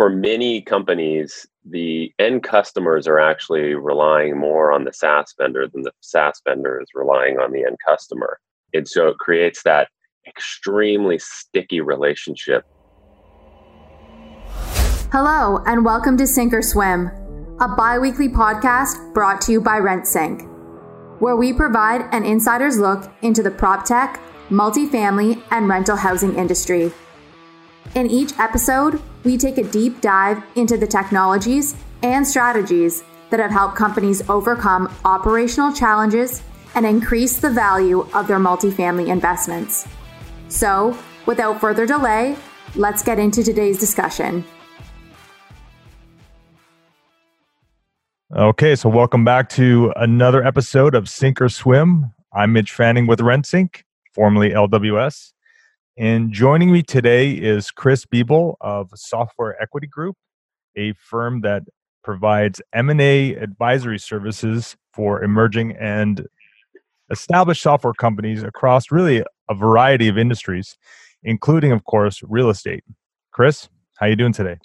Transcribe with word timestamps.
for 0.00 0.08
many 0.08 0.62
companies, 0.62 1.46
the 1.62 2.10
end 2.18 2.42
customers 2.42 3.06
are 3.06 3.20
actually 3.20 3.74
relying 3.74 4.34
more 4.34 4.72
on 4.72 4.84
the 4.84 4.94
SaaS 4.94 5.34
vendor 5.36 5.68
than 5.68 5.82
the 5.82 5.92
SaaS 6.00 6.40
vendor 6.48 6.80
is 6.80 6.88
relying 6.94 7.38
on 7.38 7.52
the 7.52 7.64
end 7.66 7.76
customer. 7.86 8.40
And 8.72 8.88
so 8.88 9.08
it 9.08 9.18
creates 9.18 9.62
that 9.64 9.88
extremely 10.26 11.18
sticky 11.18 11.82
relationship. 11.82 12.64
Hello, 15.12 15.62
and 15.66 15.84
welcome 15.84 16.16
to 16.16 16.26
Sink 16.26 16.54
or 16.54 16.62
Swim, 16.62 17.10
a 17.60 17.68
bi 17.68 17.98
weekly 17.98 18.30
podcast 18.30 19.12
brought 19.12 19.42
to 19.42 19.52
you 19.52 19.60
by 19.60 19.80
RentSync, 19.80 21.20
where 21.20 21.36
we 21.36 21.52
provide 21.52 22.08
an 22.14 22.24
insider's 22.24 22.78
look 22.78 23.12
into 23.20 23.42
the 23.42 23.50
prop 23.50 23.84
tech, 23.84 24.18
multifamily, 24.48 25.42
and 25.50 25.68
rental 25.68 25.96
housing 25.96 26.36
industry. 26.36 26.90
In 27.94 28.08
each 28.08 28.32
episode, 28.38 29.02
we 29.24 29.36
take 29.36 29.58
a 29.58 29.64
deep 29.64 30.00
dive 30.00 30.42
into 30.56 30.76
the 30.76 30.86
technologies 30.86 31.76
and 32.02 32.26
strategies 32.26 33.04
that 33.30 33.40
have 33.40 33.50
helped 33.50 33.76
companies 33.76 34.28
overcome 34.28 34.92
operational 35.04 35.72
challenges 35.72 36.42
and 36.74 36.86
increase 36.86 37.38
the 37.38 37.50
value 37.50 38.06
of 38.14 38.26
their 38.26 38.38
multifamily 38.38 39.08
investments. 39.08 39.86
So, 40.48 40.96
without 41.26 41.60
further 41.60 41.86
delay, 41.86 42.36
let's 42.74 43.02
get 43.02 43.18
into 43.18 43.42
today's 43.42 43.78
discussion. 43.78 44.44
Okay, 48.34 48.76
so 48.76 48.88
welcome 48.88 49.24
back 49.24 49.48
to 49.50 49.92
another 49.96 50.44
episode 50.44 50.94
of 50.94 51.08
Sink 51.08 51.40
or 51.42 51.48
Swim. 51.48 52.12
I'm 52.32 52.52
Mitch 52.52 52.70
Fanning 52.70 53.08
with 53.08 53.18
RentSync, 53.18 53.82
formerly 54.12 54.50
LWS. 54.50 55.32
And 56.00 56.32
joining 56.32 56.72
me 56.72 56.80
today 56.80 57.32
is 57.32 57.70
Chris 57.70 58.06
Biebel 58.06 58.54
of 58.62 58.88
Software 58.94 59.62
Equity 59.62 59.86
Group, 59.86 60.16
a 60.74 60.94
firm 60.94 61.42
that 61.42 61.64
provides 62.02 62.62
M&A 62.72 63.34
advisory 63.34 63.98
services 63.98 64.78
for 64.94 65.22
emerging 65.22 65.72
and 65.72 66.26
established 67.10 67.60
software 67.60 67.92
companies 67.92 68.42
across 68.42 68.90
really 68.90 69.22
a 69.50 69.54
variety 69.54 70.08
of 70.08 70.16
industries, 70.16 70.78
including, 71.22 71.70
of 71.70 71.84
course, 71.84 72.22
real 72.22 72.48
estate. 72.48 72.82
Chris, 73.30 73.68
how 73.98 74.06
are 74.06 74.08
you 74.08 74.16
doing 74.16 74.32
today? 74.32 74.56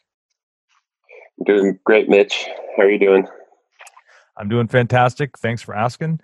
I'm 1.38 1.46
Doing 1.46 1.80
great, 1.84 2.08
Mitch. 2.08 2.46
How 2.78 2.84
are 2.84 2.90
you 2.90 2.98
doing? 2.98 3.28
I'm 4.38 4.48
doing 4.48 4.70
fantastic. 4.70 5.38
Thanks 5.38 5.62
for 5.62 5.76
asking. 5.76 6.22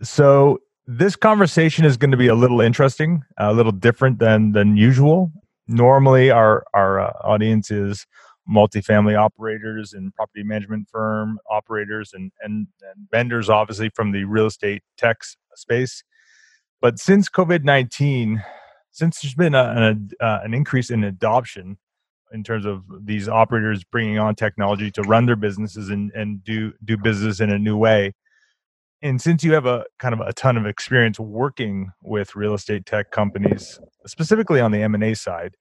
So, 0.00 0.60
this 0.90 1.16
conversation 1.16 1.84
is 1.84 1.98
going 1.98 2.12
to 2.12 2.16
be 2.16 2.28
a 2.28 2.34
little 2.34 2.62
interesting, 2.62 3.22
a 3.36 3.52
little 3.52 3.72
different 3.72 4.18
than 4.18 4.52
than 4.52 4.76
usual. 4.76 5.30
Normally, 5.66 6.30
our 6.30 6.64
our 6.72 6.98
uh, 6.98 7.12
audience 7.22 7.70
is 7.70 8.06
multifamily 8.50 9.14
operators 9.14 9.92
and 9.92 10.14
property 10.14 10.42
management 10.42 10.88
firm 10.90 11.38
operators 11.50 12.12
and, 12.14 12.32
and, 12.40 12.66
and 12.80 13.06
vendors, 13.10 13.50
obviously 13.50 13.90
from 13.90 14.12
the 14.12 14.24
real 14.24 14.46
estate 14.46 14.82
tech 14.96 15.18
space. 15.54 16.02
But 16.80 16.98
since 16.98 17.28
COVID 17.28 17.64
nineteen, 17.64 18.42
since 18.90 19.20
there's 19.20 19.34
been 19.34 19.54
a, 19.54 19.64
an, 19.76 20.10
uh, 20.20 20.38
an 20.42 20.54
increase 20.54 20.88
in 20.88 21.04
adoption 21.04 21.76
in 22.32 22.42
terms 22.42 22.64
of 22.64 22.84
these 23.04 23.28
operators 23.28 23.84
bringing 23.84 24.18
on 24.18 24.34
technology 24.34 24.90
to 24.92 25.02
run 25.02 25.26
their 25.26 25.36
businesses 25.36 25.90
and, 25.90 26.10
and 26.12 26.42
do 26.44 26.72
do 26.82 26.96
business 26.96 27.40
in 27.40 27.50
a 27.50 27.58
new 27.58 27.76
way, 27.76 28.14
and 29.02 29.20
since 29.20 29.44
you 29.44 29.52
have 29.52 29.66
a 29.66 29.84
kind 29.98 30.12
of 30.12 30.20
a 30.20 30.32
ton 30.32 30.56
of 30.56 30.66
experience 30.66 31.20
working 31.20 31.92
with 32.02 32.34
real 32.34 32.54
estate 32.54 32.86
tech 32.86 33.10
companies 33.10 33.78
specifically 34.06 34.60
on 34.60 34.72
the 34.72 34.82
m&a 34.82 35.14
side 35.14 35.54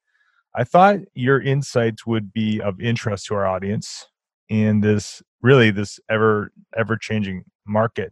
i 0.55 0.63
thought 0.63 0.97
your 1.13 1.41
insights 1.41 2.05
would 2.05 2.33
be 2.33 2.61
of 2.61 2.79
interest 2.79 3.25
to 3.25 3.35
our 3.35 3.45
audience 3.45 4.07
in 4.49 4.81
this 4.81 5.21
really 5.41 5.71
this 5.71 5.99
ever 6.09 6.52
ever 6.75 6.97
changing 6.97 7.44
market. 7.66 8.11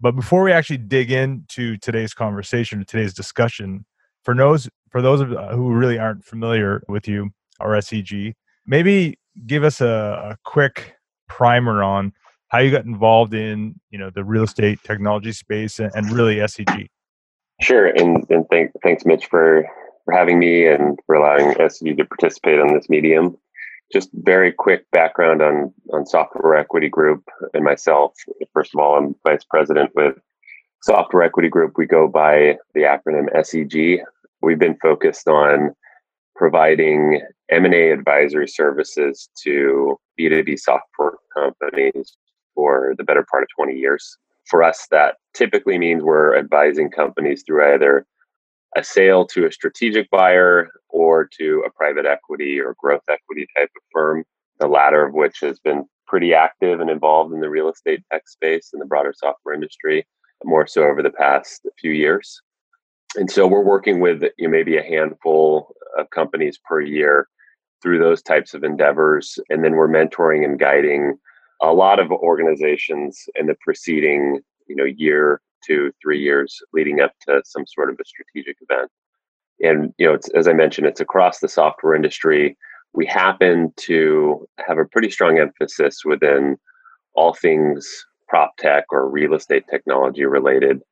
But 0.00 0.12
before 0.12 0.42
we 0.42 0.52
actually 0.52 0.78
dig 0.78 1.12
into 1.12 1.76
today's 1.78 2.14
conversation 2.14 2.84
today's 2.84 3.14
discussion 3.14 3.84
for 4.22 4.34
those 4.34 4.68
for 4.90 5.02
those 5.02 5.20
of 5.20 5.32
uh, 5.32 5.54
who 5.54 5.72
really 5.72 5.98
aren't 5.98 6.24
familiar 6.24 6.82
with 6.88 7.08
you 7.08 7.30
or 7.60 7.70
seg 7.76 8.34
maybe 8.66 9.18
give 9.46 9.64
us 9.64 9.80
a, 9.80 10.32
a 10.32 10.36
quick 10.44 10.94
primer 11.28 11.82
on 11.82 12.12
how 12.52 12.58
you 12.58 12.70
got 12.70 12.84
involved 12.84 13.32
in 13.32 13.74
you 13.90 13.98
know 13.98 14.10
the 14.10 14.22
real 14.22 14.44
estate 14.44 14.78
technology 14.84 15.32
space 15.32 15.80
and, 15.80 15.90
and 15.94 16.12
really 16.12 16.36
SEG. 16.36 16.86
Sure, 17.60 17.86
and 17.86 18.24
and 18.30 18.46
thank, 18.50 18.70
thanks 18.82 19.04
Mitch 19.04 19.26
for 19.26 19.64
for 20.04 20.14
having 20.14 20.38
me 20.38 20.66
and 20.66 20.98
for 21.06 21.16
allowing 21.16 21.54
SEG 21.54 21.96
to 21.96 22.04
participate 22.04 22.60
on 22.60 22.74
this 22.74 22.88
medium. 22.88 23.36
Just 23.92 24.10
very 24.12 24.52
quick 24.52 24.84
background 24.92 25.42
on 25.42 25.72
on 25.92 26.06
Software 26.06 26.54
Equity 26.56 26.88
Group 26.88 27.24
and 27.54 27.64
myself. 27.64 28.12
First 28.52 28.74
of 28.74 28.80
all, 28.80 28.96
I'm 28.96 29.16
vice 29.26 29.44
president 29.48 29.90
with 29.94 30.16
Software 30.82 31.22
Equity 31.22 31.48
Group. 31.48 31.74
We 31.76 31.86
go 31.86 32.06
by 32.06 32.58
the 32.74 32.82
acronym 32.82 33.32
SEG. 33.34 34.00
We've 34.42 34.58
been 34.58 34.76
focused 34.82 35.28
on 35.28 35.74
providing 36.34 37.20
M&A 37.50 37.90
advisory 37.92 38.48
services 38.48 39.28
to 39.44 39.96
B2B 40.18 40.58
software 40.58 41.12
companies 41.34 42.16
for 42.54 42.94
the 42.96 43.04
better 43.04 43.24
part 43.30 43.42
of 43.42 43.48
20 43.56 43.78
years. 43.78 44.16
For 44.46 44.62
us, 44.62 44.86
that 44.90 45.16
typically 45.34 45.78
means 45.78 46.02
we're 46.02 46.36
advising 46.36 46.90
companies 46.90 47.44
through 47.46 47.74
either 47.74 48.06
a 48.76 48.82
sale 48.82 49.26
to 49.26 49.46
a 49.46 49.52
strategic 49.52 50.10
buyer 50.10 50.70
or 50.88 51.28
to 51.38 51.62
a 51.66 51.70
private 51.70 52.06
equity 52.06 52.58
or 52.58 52.74
growth 52.78 53.02
equity 53.08 53.46
type 53.56 53.70
of 53.76 53.82
firm, 53.92 54.24
the 54.58 54.66
latter 54.66 55.06
of 55.06 55.14
which 55.14 55.38
has 55.40 55.58
been 55.60 55.84
pretty 56.06 56.34
active 56.34 56.80
and 56.80 56.90
involved 56.90 57.32
in 57.32 57.40
the 57.40 57.50
real 57.50 57.70
estate 57.70 58.02
tech 58.10 58.28
space 58.28 58.70
and 58.72 58.80
the 58.80 58.86
broader 58.86 59.14
software 59.16 59.54
industry, 59.54 60.06
more 60.44 60.66
so 60.66 60.84
over 60.84 61.02
the 61.02 61.10
past 61.10 61.66
few 61.80 61.92
years. 61.92 62.40
And 63.16 63.30
so 63.30 63.46
we're 63.46 63.62
working 63.62 64.00
with 64.00 64.22
you 64.38 64.48
know, 64.48 64.50
maybe 64.50 64.76
a 64.76 64.82
handful 64.82 65.74
of 65.98 66.08
companies 66.10 66.58
per 66.64 66.80
year 66.80 67.28
through 67.82 67.98
those 67.98 68.22
types 68.22 68.54
of 68.54 68.64
endeavors. 68.64 69.38
And 69.50 69.64
then 69.64 69.72
we're 69.72 69.88
mentoring 69.88 70.44
and 70.44 70.58
guiding 70.58 71.18
a 71.62 71.72
lot 71.72 72.00
of 72.00 72.10
organizations 72.10 73.24
in 73.36 73.46
the 73.46 73.56
preceding 73.60 74.40
you 74.68 74.76
know 74.76 74.84
year 74.84 75.40
two 75.64 75.92
three 76.02 76.20
years 76.20 76.60
leading 76.72 77.00
up 77.00 77.12
to 77.26 77.40
some 77.44 77.64
sort 77.66 77.90
of 77.90 77.98
a 78.00 78.04
strategic 78.04 78.56
event. 78.68 78.90
And 79.60 79.94
you 79.98 80.06
know 80.06 80.18
as 80.34 80.48
i 80.48 80.52
mentioned 80.52 80.86
it's 80.86 81.00
across 81.00 81.38
the 81.38 81.48
software 81.48 81.94
industry. 81.94 82.56
We 82.94 83.06
happen 83.06 83.72
to 83.78 84.46
have 84.66 84.76
a 84.76 84.84
pretty 84.84 85.10
strong 85.10 85.38
emphasis 85.38 86.04
within 86.04 86.58
all 87.14 87.32
things 87.32 88.04
prop 88.28 88.54
tech 88.58 88.84
or 88.90 89.08
real 89.08 89.34
estate 89.34 89.64
technology 89.70 90.24
related. 90.24 90.82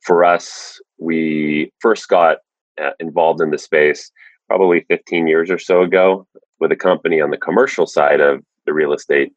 For 0.00 0.24
us 0.24 0.80
we 0.98 1.72
first 1.80 2.08
got 2.08 2.38
uh, 2.82 2.90
involved 3.00 3.42
in 3.42 3.50
the 3.50 3.58
space 3.58 4.10
probably 4.48 4.84
15 4.88 5.26
years 5.26 5.50
or 5.50 5.58
so 5.58 5.82
ago 5.82 6.26
with 6.60 6.72
a 6.72 6.76
company 6.76 7.20
on 7.20 7.30
the 7.30 7.36
commercial 7.36 7.86
side 7.86 8.20
of 8.20 8.42
the 8.66 8.72
real 8.72 8.92
estate 8.92 9.32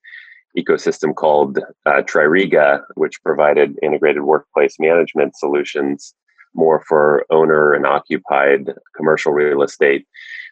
ecosystem 0.57 1.15
called 1.15 1.59
uh, 1.85 2.01
Tririga, 2.01 2.81
which 2.95 3.21
provided 3.23 3.77
integrated 3.81 4.23
workplace 4.23 4.75
management 4.79 5.35
solutions 5.35 6.13
more 6.53 6.83
for 6.87 7.25
owner 7.31 7.73
and 7.73 7.85
occupied 7.85 8.73
commercial 8.95 9.31
real 9.31 9.63
estate. 9.63 10.05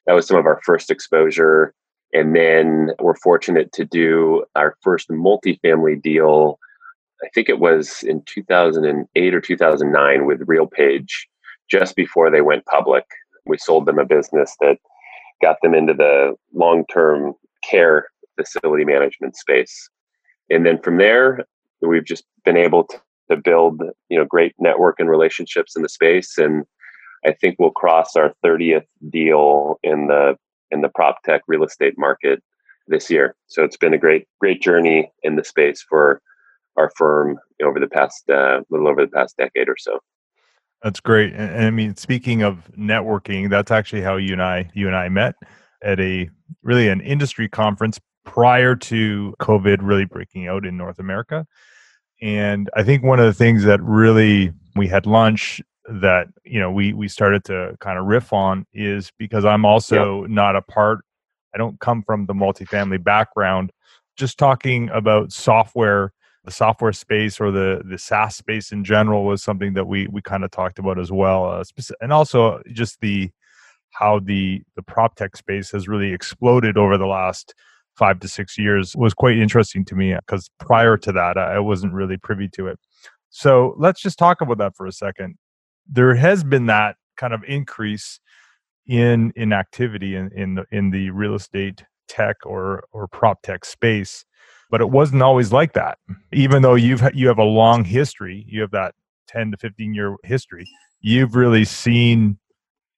That 0.06 0.14
was 0.14 0.28
some 0.28 0.38
of 0.38 0.46
our 0.46 0.60
first 0.66 0.90
exposure. 0.90 1.74
And 2.14 2.36
then 2.36 2.92
we're 3.00 3.16
fortunate 3.16 3.72
to 3.74 3.86
do 3.86 4.44
our 4.56 4.76
first 4.82 5.10
multifamily 5.10 6.02
deal. 6.02 6.60
I 7.24 7.30
think 7.34 7.50
it 7.50 7.60
was 7.60 8.04
in 8.04 8.24
2008 8.26 9.36
or 9.36 9.42
2009 9.42 10.26
with 10.26 10.46
RealPage, 10.48 11.10
just 11.70 11.96
before 11.96 12.30
they 12.30 12.42
went 12.42 12.66
public. 12.66 13.06
We 13.46 13.58
sold 13.58 13.86
them 13.86 14.00
a 14.00 14.06
business 14.06 14.56
that 14.60 14.78
got 15.42 15.58
them 15.62 15.74
into 15.74 15.94
the 15.94 16.36
long 16.54 16.86
term 16.92 17.34
care 17.64 18.11
facility 18.38 18.86
management 18.86 19.36
space. 19.36 19.90
And 20.50 20.66
then 20.66 20.82
from 20.82 20.98
there, 20.98 21.46
we've 21.82 22.06
just 22.06 22.24
been 22.46 22.58
able 22.58 22.86
to, 22.86 23.02
to 23.30 23.38
build, 23.38 23.82
you 24.10 24.18
know, 24.18 24.26
great 24.26 24.54
network 24.60 25.00
and 25.00 25.10
relationships 25.10 25.76
in 25.76 25.82
the 25.82 25.90
space. 25.90 26.38
And 26.38 26.66
I 27.26 27.34
think 27.34 27.56
we'll 27.60 27.72
cross 27.72 28.16
our 28.16 28.34
30th 28.44 28.86
deal 29.10 29.80
in 29.84 30.08
the 30.08 30.36
in 30.72 30.82
the 30.82 30.90
prop 30.90 31.22
tech 31.24 31.42
real 31.48 31.64
estate 31.64 31.96
market 31.98 32.42
this 32.88 33.10
year. 33.10 33.36
So 33.48 33.64
it's 33.64 33.78
been 33.78 33.94
a 33.94 33.98
great 33.98 34.28
great 34.40 34.62
journey 34.62 35.12
in 35.24 35.36
the 35.36 35.44
space 35.44 35.84
for 35.88 36.22
our 36.78 36.92
firm 36.98 37.40
over 37.64 37.80
the 37.80 37.88
past 37.88 38.30
uh, 38.30 38.62
little 38.70 38.88
over 38.88 39.06
the 39.06 39.12
past 39.12 39.38
decade 39.38 39.70
or 39.70 39.78
so. 39.78 40.00
That's 40.82 41.00
great. 41.00 41.34
And, 41.34 41.52
and 41.52 41.66
I 41.66 41.72
mean, 41.72 41.96
speaking 41.96 42.42
of 42.42 42.72
networking, 42.78 43.50
that's 43.50 43.72
actually 43.72 44.02
how 44.02 44.18
you 44.18 44.34
and 44.34 44.42
I 44.42 44.70
you 44.74 44.88
and 44.88 44.96
I 44.96 45.10
met 45.10 45.36
at 45.84 46.00
a 46.00 46.30
really 46.64 46.88
an 46.88 47.02
industry 47.02 47.48
conference 47.48 48.00
prior 48.26 48.76
to 48.76 49.34
COVID 49.40 49.80
really 49.82 50.06
breaking 50.06 50.48
out 50.48 50.66
in 50.66 50.78
North 50.78 51.00
America. 51.00 51.46
And 52.22 52.70
I 52.76 52.84
think 52.84 53.04
one 53.04 53.20
of 53.20 53.26
the 53.26 53.34
things 53.34 53.64
that 53.64 53.82
really 53.82 54.54
we 54.76 54.88
had 54.88 55.06
lunch 55.06 55.62
that 55.90 56.28
you 56.46 56.60
know 56.60 56.72
we 56.72 56.94
we 56.94 57.08
started 57.08 57.44
to 57.46 57.76
kind 57.80 57.98
of 57.98 58.06
riff 58.06 58.32
on 58.32 58.66
is 58.74 59.12
because 59.18 59.46
I'm 59.46 59.66
also 59.66 60.26
not 60.28 60.56
a 60.56 60.62
part 60.62 61.00
I 61.54 61.58
don't 61.58 61.80
come 61.80 62.04
from 62.04 62.26
the 62.26 62.34
multifamily 62.34 63.04
background. 63.04 63.72
Just 64.16 64.38
talking 64.38 64.90
about 64.90 65.32
software, 65.32 66.14
the 66.46 66.52
software 66.52 66.94
space 66.94 67.40
or 67.40 67.52
the 67.52 67.82
the 67.86 67.98
SaaS 67.98 68.36
space 68.36 68.72
in 68.72 68.84
general 68.84 69.26
was 69.26 69.44
something 69.44 69.74
that 69.74 69.86
we 69.86 70.08
we 70.08 70.22
kind 70.22 70.44
of 70.44 70.52
talked 70.52 70.80
about 70.80 71.00
as 71.00 71.12
well, 71.12 71.46
uh, 71.46 71.64
and 72.02 72.14
also 72.14 72.62
just 72.72 73.00
the 73.02 73.32
how 73.92 74.20
the 74.20 74.62
the 74.76 74.84
prop 74.84 75.16
tech 75.16 75.36
space 75.36 75.72
has 75.72 75.88
really 75.88 76.14
exploded 76.14 76.78
over 76.78 76.98
the 76.98 77.08
last 77.08 77.54
five 78.02 78.20
to 78.20 78.28
six 78.28 78.58
years 78.58 78.96
was 78.96 79.14
quite 79.14 79.38
interesting 79.38 79.86
to 79.86 79.94
me 79.94 80.16
because 80.16 80.50
prior 80.60 80.98
to 80.98 81.12
that 81.12 81.38
I 81.38 81.60
wasn't 81.60 81.94
really 81.94 82.18
privy 82.18 82.50
to 82.56 82.66
it. 82.66 82.80
So 83.30 83.76
let's 83.78 84.02
just 84.02 84.18
talk 84.18 84.42
about 84.42 84.58
that 84.58 84.76
for 84.76 84.88
a 84.88 84.92
second. 84.92 85.36
There 85.88 86.16
has 86.16 86.44
been 86.44 86.66
that 86.66 86.96
kind 87.16 87.32
of 87.32 87.44
increase 87.48 88.20
in 88.88 89.32
in 89.36 89.54
activity 89.54 90.16
in 90.16 90.32
in 90.36 90.56
the, 90.56 90.66
in 90.72 90.90
the 90.90 91.12
real 91.12 91.36
estate 91.36 91.84
tech 92.08 92.38
or 92.44 92.84
or 92.92 93.08
prop 93.08 93.44
tech 93.44 93.64
space 93.64 94.26
but 94.72 94.82
it 94.82 94.90
wasn't 94.90 95.22
always 95.22 95.54
like 95.54 95.74
that 95.74 96.00
even 96.34 96.64
though 96.64 96.74
you've 96.74 97.04
you 97.14 97.28
have 97.28 97.38
a 97.38 97.44
long 97.44 97.84
history 97.84 98.44
you 98.48 98.60
have 98.60 98.72
that 98.72 98.96
10 99.28 99.52
to 99.52 99.58
15 99.58 99.94
year 99.94 100.16
history 100.24 100.66
you've 101.00 101.36
really 101.36 101.64
seen 101.64 102.40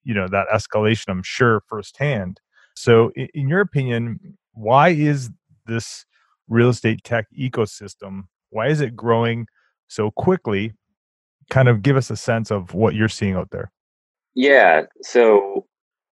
you 0.04 0.14
know 0.14 0.26
that 0.26 0.46
escalation 0.52 1.08
i'm 1.08 1.22
sure 1.22 1.62
firsthand 1.68 2.40
so 2.74 3.10
in 3.34 3.46
your 3.48 3.60
opinion 3.60 4.18
why 4.54 4.88
is 4.88 5.30
this 5.66 6.04
real 6.48 6.68
estate 6.68 7.02
tech 7.04 7.26
ecosystem 7.38 8.22
why 8.50 8.68
is 8.68 8.80
it 8.80 8.96
growing 8.96 9.46
so 9.88 10.10
quickly 10.10 10.72
kind 11.50 11.68
of 11.68 11.82
give 11.82 11.96
us 11.96 12.10
a 12.10 12.16
sense 12.16 12.50
of 12.50 12.74
what 12.74 12.94
you're 12.94 13.08
seeing 13.08 13.34
out 13.34 13.50
there 13.50 13.70
yeah 14.34 14.82
so 15.02 15.66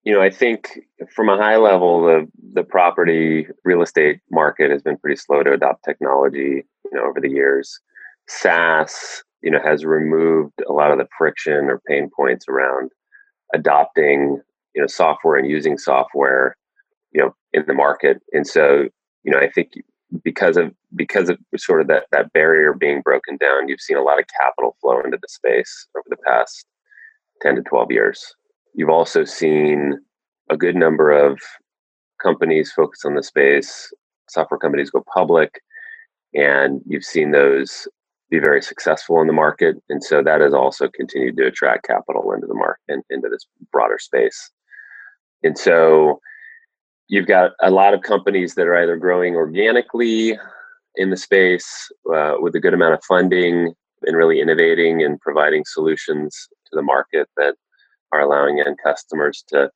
you 0.04 0.14
know, 0.14 0.22
I 0.22 0.30
think 0.30 0.80
from 1.14 1.30
a 1.30 1.38
high 1.38 1.58
level, 1.58 2.04
the 2.04 2.28
the 2.54 2.64
property 2.64 3.48
real 3.64 3.82
estate 3.82 4.20
market 4.32 4.72
has 4.72 4.82
been 4.82 4.98
pretty 4.98 5.16
slow 5.16 5.44
to 5.44 5.54
adopt 5.54 5.84
technology. 5.84 6.64
You 6.86 6.92
know, 6.94 7.06
over 7.06 7.20
the 7.22 7.30
years, 7.30 7.80
SaaS, 8.28 9.24
you 9.44 9.52
know, 9.52 9.60
has 9.64 9.86
removed 9.86 10.54
a 10.68 10.74
lot 10.74 10.92
of 10.92 10.98
the 10.98 11.08
friction 11.18 11.66
or 11.66 11.82
pain 11.88 12.10
points 12.16 12.46
around 12.50 12.92
adopting, 13.54 14.42
you 14.74 14.82
know, 14.82 14.88
software 14.88 15.38
and 15.38 15.48
using 15.48 15.78
software, 15.78 16.58
you 17.12 17.22
know, 17.22 17.36
in 17.54 17.64
the 17.68 17.74
market. 17.74 18.22
And 18.32 18.46
so, 18.48 18.88
you 19.24 19.32
know, 19.32 19.40
I 19.40 19.50
think 19.50 19.72
because 20.24 20.58
of 20.58 20.74
because 20.96 21.30
of 21.30 21.38
sort 21.58 21.82
of 21.82 21.88
that 21.88 22.06
that 22.12 22.34
barrier 22.34 22.74
being 22.74 23.02
broken 23.02 23.38
down, 23.38 23.68
you've 23.68 23.82
seen 23.82 23.98
a 23.98 24.04
lot 24.04 24.20
of 24.20 24.26
capital 24.40 24.76
flow 24.82 25.00
into 25.02 25.18
the 25.22 25.28
space 25.30 25.88
over 25.96 26.06
the 26.10 26.18
past 26.28 26.66
ten 27.42 27.56
to 27.56 27.62
twelve 27.62 27.92
years. 27.92 28.36
You've 28.74 28.90
also 28.90 29.24
seen 29.26 30.00
a 30.50 30.58
good 30.58 30.76
number 30.76 31.12
of 31.12 31.40
companies 32.22 32.72
focus 32.72 33.06
on 33.06 33.16
the 33.16 33.24
space, 33.24 33.92
software 34.30 34.60
companies 34.60 34.90
go 34.90 35.04
public, 35.14 35.62
and 36.34 36.82
you've 36.86 37.04
seen 37.06 37.32
those 37.32 37.88
be 38.30 38.40
very 38.40 38.62
successful 38.62 39.20
in 39.20 39.28
the 39.28 39.34
market. 39.34 39.76
And 39.90 40.04
so 40.04 40.24
that 40.24 40.40
has 40.40 40.54
also 40.54 40.88
continued 40.88 41.36
to 41.38 41.48
attract 41.48 41.86
capital 41.86 42.32
into 42.32 42.48
the 42.48 42.54
market 42.54 43.06
into 43.10 43.28
this 43.30 43.46
broader 43.72 43.98
space. 44.00 44.52
And 45.44 45.58
so 45.58 46.22
you've 47.08 47.28
got 47.28 47.52
a 47.62 47.72
lot 47.72 47.94
of 47.94 48.02
companies 48.02 48.56
that 48.56 48.68
are 48.68 48.78
either 48.78 48.98
growing 48.98 49.36
organically 49.36 50.38
in 50.96 51.10
the 51.10 51.18
space 51.18 51.92
uh, 52.14 52.36
with 52.40 52.56
a 52.56 52.60
good 52.60 52.74
amount 52.74 52.94
of 52.94 53.04
funding 53.04 53.74
and 54.04 54.18
really 54.18 54.42
innovating 54.42 55.04
and 55.04 55.20
providing 55.22 55.64
solutions 55.66 56.48
to 56.66 56.76
the 56.76 56.82
market 56.82 57.30
that 57.38 57.56
are 58.12 58.22
allowing 58.22 58.60
end 58.60 58.78
customers 58.84 59.44
to 59.48 59.70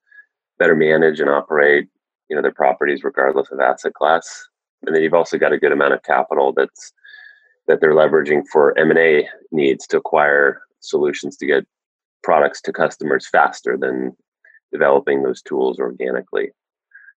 better 0.57 0.75
manage 0.75 1.19
and 1.19 1.29
operate 1.29 1.87
you 2.29 2.35
know 2.35 2.41
their 2.41 2.53
properties 2.53 3.03
regardless 3.03 3.51
of 3.51 3.59
asset 3.59 3.93
class. 3.93 4.45
And 4.85 4.95
then 4.95 5.03
you've 5.03 5.13
also 5.13 5.37
got 5.37 5.53
a 5.53 5.57
good 5.59 5.71
amount 5.71 5.93
of 5.93 6.03
capital 6.03 6.53
that's 6.53 6.93
that 7.67 7.81
they're 7.81 7.93
leveraging 7.93 8.43
for 8.51 8.77
m&a 8.77 9.27
needs 9.51 9.87
to 9.87 9.97
acquire 9.97 10.61
solutions 10.79 11.35
to 11.37 11.45
get 11.45 11.65
products 12.23 12.61
to 12.61 12.73
customers 12.73 13.27
faster 13.27 13.77
than 13.77 14.15
developing 14.71 15.23
those 15.23 15.41
tools 15.41 15.79
organically 15.79 16.51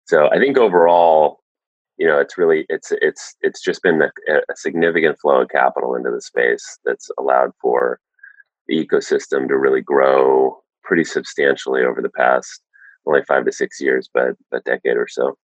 so 0.08 0.28
i 0.32 0.38
think 0.38 0.58
overall 0.58 1.40
you 1.98 2.06
know 2.06 2.18
it's 2.18 2.36
really 2.36 2.66
it's 2.68 2.92
it's 3.00 3.36
it's 3.42 3.60
just 3.60 3.82
been 3.82 4.00
a, 4.02 4.10
a 4.34 4.56
significant 4.56 5.18
flow 5.20 5.42
of 5.42 5.48
capital 5.48 5.94
into 5.94 6.10
the 6.10 6.22
space 6.22 6.78
that's 6.84 7.10
allowed 7.18 7.50
for 7.60 8.00
the 8.66 8.84
ecosystem 8.84 9.48
to 9.48 9.56
really 9.56 9.80
grow 9.80 10.58
pretty 10.82 11.04
substantially 11.04 11.82
over 11.82 12.00
the 12.02 12.10
past 12.10 12.62
only 13.08 13.22
five 13.24 13.44
to 13.46 13.52
six 13.52 13.80
years, 13.80 14.08
but 14.12 14.34
a 14.52 14.60
decade 14.60 14.96
or 14.96 15.08
so. 15.08 15.36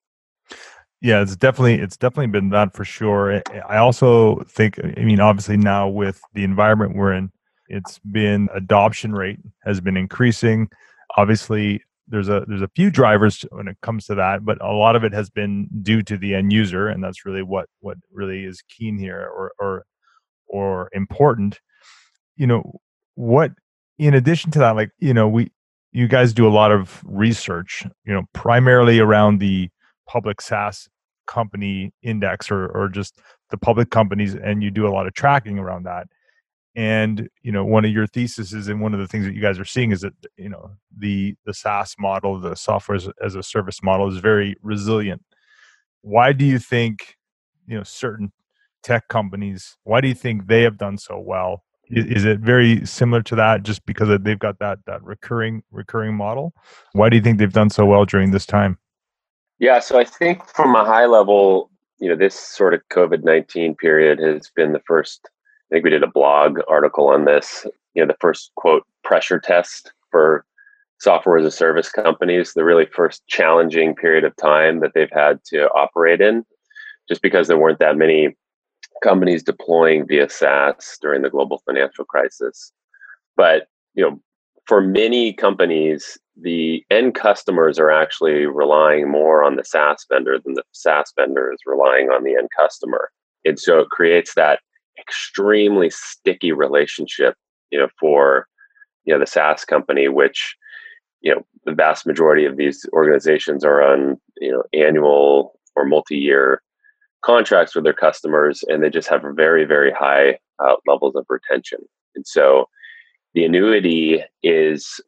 Yeah, 1.01 1.21
it's 1.21 1.36
definitely 1.36 1.75
it's 1.75 1.98
definitely 1.98 2.27
been 2.27 2.50
that 2.50 2.74
for 2.74 2.86
sure. 2.86 3.42
I 3.68 3.77
also 3.77 4.44
think, 4.48 4.80
I 4.83 5.04
mean, 5.04 5.19
obviously 5.19 5.57
now 5.57 5.88
with 5.88 6.21
the 6.33 6.44
environment 6.44 6.95
we're 6.95 7.13
in, 7.13 7.31
it's 7.68 8.00
been 8.00 8.50
adoption 8.54 9.13
rate 9.13 9.39
has 9.63 9.81
been 9.81 9.98
increasing. 9.98 10.69
Obviously, 11.18 11.83
there's 12.07 12.29
a 12.29 12.44
there's 12.47 12.61
a 12.61 12.69
few 12.75 12.91
drivers 12.91 13.45
when 13.51 13.67
it 13.67 13.77
comes 13.81 14.05
to 14.05 14.15
that, 14.15 14.45
but 14.45 14.61
a 14.61 14.73
lot 14.73 14.95
of 14.95 15.03
it 15.03 15.13
has 15.13 15.29
been 15.29 15.67
due 15.81 16.01
to 16.03 16.17
the 16.17 16.35
end 16.35 16.51
user, 16.51 16.88
and 16.88 17.03
that's 17.03 17.25
really 17.25 17.44
what 17.44 17.67
what 17.79 17.97
really 18.11 18.44
is 18.44 18.61
keen 18.67 18.97
here 18.97 19.21
or 19.21 19.51
or 19.59 19.85
or 20.47 20.89
important. 20.94 21.59
You 22.35 22.47
know, 22.47 22.79
what 23.15 23.51
in 23.97 24.13
addition 24.13 24.51
to 24.51 24.59
that, 24.59 24.75
like, 24.75 24.91
you 25.00 25.13
know, 25.13 25.27
we, 25.27 25.51
you 25.91 26.07
guys 26.07 26.33
do 26.33 26.47
a 26.47 26.50
lot 26.50 26.71
of 26.71 27.01
research, 27.05 27.85
you 28.05 28.13
know, 28.13 28.23
primarily 28.33 29.00
around 29.00 29.39
the 29.39 29.69
public 30.07 30.41
SaaS 30.41 30.89
company 31.27 31.94
index 32.01 32.51
or, 32.51 32.67
or 32.67 32.89
just 32.89 33.19
the 33.51 33.57
public 33.57 33.91
companies, 33.91 34.33
and 34.33 34.63
you 34.63 34.71
do 34.71 34.88
a 34.88 34.89
lot 34.89 35.05
of 35.05 35.13
tracking 35.13 35.59
around 35.59 35.83
that. 35.83 36.07
And 36.75 37.29
you 37.41 37.51
know, 37.51 37.63
one 37.63 37.85
of 37.85 37.91
your 37.91 38.07
theses 38.07 38.67
and 38.67 38.81
one 38.81 38.93
of 38.93 38.99
the 38.99 39.07
things 39.07 39.25
that 39.25 39.35
you 39.35 39.41
guys 39.41 39.59
are 39.59 39.65
seeing 39.65 39.91
is 39.91 40.01
that 40.01 40.13
you 40.37 40.49
know 40.49 40.71
the 40.97 41.35
the 41.45 41.53
SaaS 41.53 41.95
model, 41.99 42.39
the 42.39 42.55
software 42.55 42.95
as, 42.95 43.09
as 43.23 43.35
a 43.35 43.43
service 43.43 43.83
model, 43.83 44.11
is 44.11 44.17
very 44.17 44.55
resilient. 44.61 45.23
Why 46.01 46.33
do 46.33 46.45
you 46.45 46.59
think 46.59 47.17
you 47.67 47.77
know 47.77 47.83
certain 47.83 48.31
tech 48.81 49.07
companies? 49.07 49.77
Why 49.83 50.01
do 50.01 50.07
you 50.07 50.15
think 50.15 50.47
they 50.47 50.63
have 50.63 50.77
done 50.77 50.97
so 50.97 51.19
well 51.19 51.63
is 51.89 52.25
it 52.25 52.39
very 52.39 52.85
similar 52.85 53.21
to 53.23 53.35
that 53.35 53.63
just 53.63 53.85
because 53.85 54.09
they've 54.21 54.39
got 54.39 54.59
that 54.59 54.79
that 54.85 55.03
recurring 55.03 55.63
recurring 55.71 56.15
model 56.15 56.53
why 56.93 57.09
do 57.09 57.15
you 57.15 57.21
think 57.21 57.37
they've 57.37 57.53
done 57.53 57.69
so 57.69 57.85
well 57.85 58.05
during 58.05 58.31
this 58.31 58.45
time 58.45 58.77
yeah 59.59 59.79
so 59.79 59.99
i 59.99 60.03
think 60.03 60.47
from 60.49 60.75
a 60.75 60.85
high 60.85 61.05
level 61.05 61.69
you 61.99 62.09
know 62.09 62.15
this 62.15 62.35
sort 62.35 62.73
of 62.73 62.81
covid-19 62.91 63.77
period 63.77 64.19
has 64.19 64.50
been 64.55 64.71
the 64.71 64.81
first 64.88 65.29
i 65.74 65.75
think 65.75 65.84
we 65.84 65.89
did 65.89 66.03
a 66.03 66.08
blog 66.08 66.60
article 66.70 67.10
on 67.10 67.25
this 67.25 67.65
you 67.94 68.01
know 68.01 68.08
the 68.08 68.18
first 68.20 68.51
quote 68.56 68.84
pressure 69.03 69.39
test 69.39 69.92
for 70.12 70.46
software 71.00 71.38
as 71.38 71.46
a 71.46 71.51
service 71.51 71.89
companies 71.89 72.53
the 72.53 72.63
really 72.63 72.86
first 72.86 73.25
challenging 73.27 73.96
period 73.96 74.24
of 74.24 74.36
time 74.36 74.80
that 74.80 74.92
they've 74.94 75.12
had 75.12 75.44
to 75.44 75.68
operate 75.70 76.22
in 76.22 76.46
just 77.10 77.22
because 77.22 77.48
there 77.48 77.58
weren't 77.58 77.80
that 77.80 77.98
many 77.98 78.36
companies 79.03 79.44
deploying 79.44 80.08
via 80.08 80.30
SaaS 80.30 80.98
during 81.01 81.22
the 81.22 81.30
global 81.30 81.62
financial 81.65 82.06
crisis. 82.06 82.72
But 83.36 83.68
you 83.96 84.03
know, 84.03 84.22
for 84.65 84.82
many 84.82 85.34
companies, 85.34 86.18
the 86.42 86.84
end 86.89 87.15
customers 87.15 87.77
are 87.77 87.92
actually 87.92 88.46
relying 88.46 89.10
more 89.10 89.44
on 89.44 89.56
the 89.56 89.65
SaaS 89.65 90.06
vendor 90.12 90.39
than 90.44 90.53
the 90.53 90.63
SaaS 90.72 91.13
vendor 91.18 91.51
is 91.51 91.60
relying 91.65 92.08
on 92.08 92.24
the 92.24 92.36
end 92.36 92.50
customer. 92.58 93.12
And 93.46 93.60
so 93.60 93.80
it 93.80 93.89
creates 93.89 94.36
that 94.36 94.60
extremely 95.00 95.89
sticky 95.89 96.51
relationship, 96.51 97.35
you 97.71 97.79
know, 97.79 97.88
for 98.00 98.47
you 99.05 99.13
know 99.13 99.19
the 99.19 99.27
SaaS 99.27 99.65
company, 99.65 100.07
which 100.07 100.55
you 101.21 101.33
know 101.33 101.41
the 101.65 101.73
vast 101.73 102.05
majority 102.05 102.45
of 102.45 102.57
these 102.57 102.85
organizations 102.93 103.63
are 103.63 103.81
on 103.81 104.19
you 104.39 104.51
know 104.51 104.63
annual 104.73 105.59
or 105.75 105.85
multi-year 105.85 106.62
contracts 107.23 107.73
with 107.73 107.85
their 107.85 107.93
customers 107.93 108.63
and 108.67 108.83
they 108.83 108.89
just 108.89 109.09
have 109.09 109.23
very 109.35 109.65
very 109.65 109.91
high 109.91 110.38
uh, 110.59 110.75
levels 110.85 111.15
of 111.15 111.25
retention. 111.29 111.79
And 112.15 112.27
so 112.27 112.65
the 113.33 113.45
annuity 113.45 114.21
is 114.43 115.00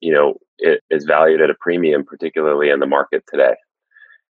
you 0.00 0.12
know 0.12 0.34
it 0.58 0.82
is 0.90 1.04
valued 1.04 1.40
at 1.40 1.50
a 1.50 1.54
premium 1.60 2.04
particularly 2.04 2.68
in 2.68 2.80
the 2.80 2.86
market 2.86 3.24
today. 3.30 3.54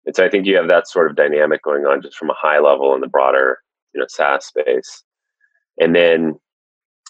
And 0.07 0.15
so 0.15 0.25
i 0.25 0.31
think 0.31 0.47
you 0.47 0.57
have 0.57 0.69
that 0.69 0.89
sort 0.89 1.11
of 1.11 1.17
dynamic 1.17 1.63
going 1.63 1.85
on 1.85 2.03
just 2.03 2.17
from 2.17 2.31
a 2.31 2.37
high 2.37 2.61
level 2.61 2.95
in 2.95 3.01
the 3.01 3.09
broader 3.09 3.59
you 3.95 4.01
know 4.01 4.07
saas 4.09 4.47
space 4.47 5.05
and 5.81 5.95
then 5.95 6.35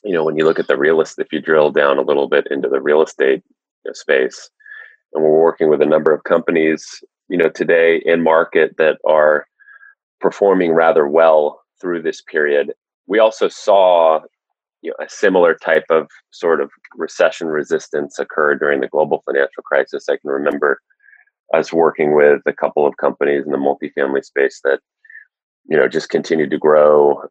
you 0.05 0.13
know 0.13 0.25
when 0.25 0.37
you 0.37 0.45
look 0.45 0.59
at 0.59 0.69
the 0.69 0.79
real 0.79 1.01
estate 1.01 1.27
if 1.27 1.33
you 1.33 1.41
drill 1.41 1.71
down 1.71 1.99
a 1.99 2.03
little 2.03 2.29
bit 2.29 2.47
into 2.51 2.69
the 2.69 2.81
real 2.81 3.03
estate 3.03 3.43
you 3.85 3.91
know, 3.91 3.93
space 3.93 4.51
and 5.13 5.25
we're 5.25 5.43
working 5.43 5.69
with 5.69 5.83
a 5.83 5.87
number 5.87 6.13
of 6.13 6.25
companies 6.25 7.03
you 7.29 7.37
know 7.37 7.49
today 7.49 8.03
in 8.05 8.23
market 8.23 8.75
that 8.79 8.99
are 9.07 9.47
performing 10.21 10.73
rather 10.73 11.09
well 11.09 11.63
through 11.81 12.03
this 12.03 12.23
period. 12.23 12.73
We 13.07 13.19
also 13.19 13.49
saw 13.49 14.21
you 14.83 14.91
know, 14.91 15.05
a 15.05 15.09
similar 15.09 15.55
type 15.55 15.85
of 15.91 16.09
sort 16.31 16.61
of 16.61 16.71
recession 16.97 17.49
resistance 17.49 18.19
occur 18.19 18.55
during 18.55 18.81
the 18.81 18.89
global 18.89 19.23
financial 19.27 19.63
crisis. 19.65 20.09
I 20.09 20.17
can 20.19 20.31
remember 20.31 20.81
us 21.55 21.73
working 21.73 22.15
with 22.15 22.43
a 22.47 22.53
couple 22.53 22.87
of 22.87 22.97
companies 22.99 23.45
in 23.45 23.53
the 23.53 23.59
multifamily 23.59 24.25
space 24.25 24.61
that 24.65 24.81
you 25.67 25.77
know 25.77 25.89
just 25.89 26.11
continued 26.11 26.51
to 26.51 26.59
grow 26.59 27.23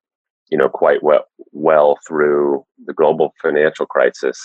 you 0.50 0.58
know 0.58 0.70
quite 0.70 1.04
well 1.04 1.26
well 1.52 1.98
through 2.08 2.64
the 2.86 2.94
global 2.94 3.34
financial 3.42 3.86
crisis. 3.86 4.40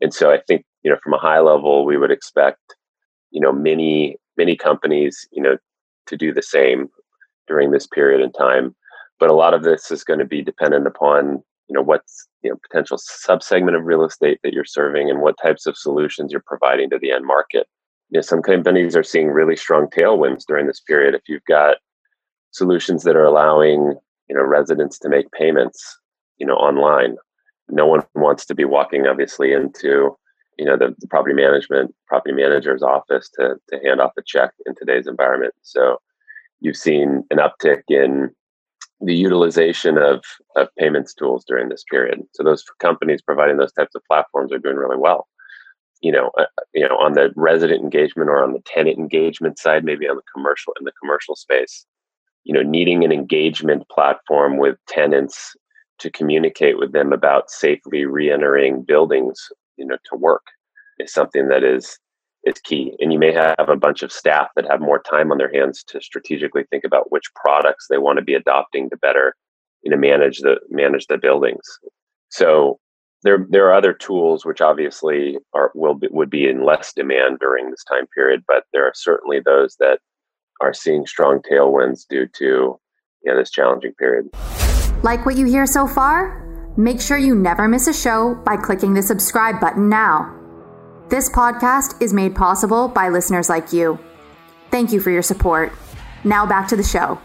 And 0.00 0.12
so 0.12 0.30
i 0.30 0.38
think 0.46 0.64
you 0.82 0.90
know 0.90 0.98
from 1.02 1.14
a 1.14 1.18
high 1.18 1.40
level 1.40 1.84
we 1.84 1.96
would 1.96 2.10
expect 2.10 2.60
you 3.30 3.40
know 3.40 3.52
many 3.52 4.16
many 4.36 4.56
companies 4.56 5.26
you 5.32 5.42
know 5.42 5.56
to 6.06 6.16
do 6.16 6.32
the 6.32 6.42
same 6.42 6.88
during 7.46 7.70
this 7.70 7.86
period 7.86 8.20
in 8.20 8.32
time. 8.32 8.74
But 9.18 9.30
a 9.30 9.34
lot 9.34 9.54
of 9.54 9.62
this 9.62 9.90
is 9.90 10.04
going 10.04 10.18
to 10.18 10.26
be 10.26 10.42
dependent 10.42 10.86
upon 10.86 11.42
you 11.68 11.74
know 11.74 11.82
what's 11.82 12.28
you 12.42 12.50
know 12.50 12.56
potential 12.68 12.98
subsegment 12.98 13.76
of 13.76 13.84
real 13.84 14.04
estate 14.04 14.38
that 14.42 14.52
you're 14.52 14.64
serving 14.64 15.10
and 15.10 15.20
what 15.20 15.36
types 15.42 15.66
of 15.66 15.76
solutions 15.76 16.30
you're 16.30 16.42
providing 16.46 16.90
to 16.90 16.98
the 16.98 17.10
end 17.10 17.26
market. 17.26 17.66
You 18.10 18.18
know 18.18 18.22
some 18.22 18.42
companies 18.42 18.94
are 18.94 19.02
seeing 19.02 19.28
really 19.28 19.56
strong 19.56 19.88
tailwinds 19.88 20.44
during 20.46 20.66
this 20.66 20.80
period. 20.80 21.14
If 21.14 21.22
you've 21.28 21.44
got 21.48 21.78
solutions 22.56 23.02
that 23.02 23.16
are 23.16 23.24
allowing 23.24 23.94
you 24.28 24.34
know 24.34 24.42
residents 24.42 24.98
to 24.98 25.08
make 25.08 25.30
payments 25.32 25.98
you 26.38 26.46
know 26.46 26.54
online 26.54 27.16
no 27.68 27.86
one 27.86 28.02
wants 28.14 28.46
to 28.46 28.54
be 28.54 28.64
walking 28.64 29.06
obviously 29.06 29.52
into 29.52 30.16
you 30.58 30.64
know 30.64 30.76
the, 30.76 30.94
the 30.98 31.06
property 31.08 31.34
management 31.34 31.94
property 32.06 32.34
manager's 32.34 32.82
office 32.82 33.28
to 33.34 33.56
to 33.68 33.78
hand 33.84 34.00
off 34.00 34.12
a 34.18 34.22
check 34.26 34.52
in 34.66 34.74
today's 34.74 35.06
environment 35.06 35.54
so 35.62 35.98
you've 36.60 36.76
seen 36.76 37.24
an 37.30 37.38
uptick 37.38 37.82
in 37.88 38.30
the 39.00 39.14
utilization 39.14 39.98
of, 39.98 40.22
of 40.56 40.68
payments 40.78 41.14
tools 41.14 41.44
during 41.46 41.68
this 41.68 41.84
period. 41.90 42.22
So 42.32 42.42
those 42.42 42.64
companies 42.80 43.22
providing 43.22 43.58
those 43.58 43.72
types 43.72 43.94
of 43.94 44.02
platforms 44.08 44.52
are 44.52 44.58
doing 44.58 44.76
really 44.76 44.96
well. 44.96 45.28
You 46.00 46.12
know, 46.12 46.30
uh, 46.38 46.46
you 46.74 46.86
know, 46.88 46.96
on 46.96 47.12
the 47.12 47.32
resident 47.36 47.82
engagement 47.82 48.30
or 48.30 48.42
on 48.42 48.52
the 48.52 48.62
tenant 48.66 48.98
engagement 48.98 49.58
side, 49.58 49.84
maybe 49.84 50.08
on 50.08 50.16
the 50.16 50.22
commercial 50.34 50.72
in 50.78 50.84
the 50.84 50.92
commercial 51.00 51.36
space, 51.36 51.86
you 52.46 52.54
know, 52.54 52.62
needing 52.62 53.04
an 53.04 53.10
engagement 53.10 53.88
platform 53.88 54.56
with 54.56 54.76
tenants 54.86 55.56
to 55.98 56.10
communicate 56.10 56.78
with 56.78 56.92
them 56.92 57.12
about 57.12 57.50
safely 57.50 58.04
re-entering 58.04 58.82
buildings, 58.82 59.48
you 59.76 59.84
know, 59.84 59.96
to 60.08 60.16
work 60.16 60.44
is 61.00 61.12
something 61.12 61.48
that 61.48 61.64
is 61.64 61.98
is 62.44 62.60
key. 62.60 62.94
And 63.00 63.12
you 63.12 63.18
may 63.18 63.32
have 63.32 63.68
a 63.68 63.74
bunch 63.74 64.04
of 64.04 64.12
staff 64.12 64.46
that 64.54 64.70
have 64.70 64.80
more 64.80 65.02
time 65.02 65.32
on 65.32 65.38
their 65.38 65.52
hands 65.52 65.82
to 65.88 66.00
strategically 66.00 66.62
think 66.70 66.84
about 66.84 67.10
which 67.10 67.34
products 67.34 67.88
they 67.90 67.98
want 67.98 68.20
to 68.20 68.24
be 68.24 68.34
adopting 68.34 68.88
to 68.90 68.96
better, 68.96 69.34
you 69.82 69.90
know, 69.90 69.96
manage 69.96 70.38
the 70.38 70.60
manage 70.70 71.08
the 71.08 71.18
buildings. 71.18 71.66
So 72.28 72.78
there 73.24 73.44
there 73.50 73.66
are 73.66 73.74
other 73.74 73.92
tools 73.92 74.44
which 74.44 74.60
obviously 74.60 75.36
are 75.52 75.72
will 75.74 75.94
be, 75.94 76.06
would 76.12 76.30
be 76.30 76.48
in 76.48 76.64
less 76.64 76.92
demand 76.92 77.40
during 77.40 77.70
this 77.70 77.82
time 77.82 78.06
period, 78.14 78.44
but 78.46 78.62
there 78.72 78.84
are 78.84 78.92
certainly 78.94 79.40
those 79.40 79.74
that 79.80 79.98
are 80.60 80.72
seeing 80.72 81.06
strong 81.06 81.40
tailwinds 81.40 82.06
due 82.08 82.26
to 82.38 82.44
you 82.44 82.80
know, 83.24 83.36
this 83.36 83.50
challenging 83.50 83.92
period. 83.94 84.28
Like 85.02 85.26
what 85.26 85.36
you 85.36 85.46
hear 85.46 85.66
so 85.66 85.86
far? 85.86 86.42
Make 86.76 87.00
sure 87.00 87.16
you 87.16 87.34
never 87.34 87.68
miss 87.68 87.86
a 87.86 87.92
show 87.92 88.34
by 88.44 88.56
clicking 88.56 88.94
the 88.94 89.02
subscribe 89.02 89.60
button 89.60 89.88
now. 89.88 90.32
This 91.08 91.30
podcast 91.30 92.02
is 92.02 92.12
made 92.12 92.34
possible 92.34 92.88
by 92.88 93.08
listeners 93.08 93.48
like 93.48 93.72
you. 93.72 93.98
Thank 94.70 94.92
you 94.92 95.00
for 95.00 95.10
your 95.10 95.22
support. 95.22 95.72
Now 96.24 96.44
back 96.44 96.68
to 96.68 96.76
the 96.76 96.82
show. 96.82 97.20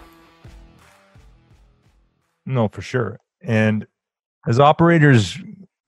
No, 2.45 2.67
for 2.67 2.81
sure. 2.81 3.19
And 3.41 3.87
as 4.47 4.59
operators 4.59 5.37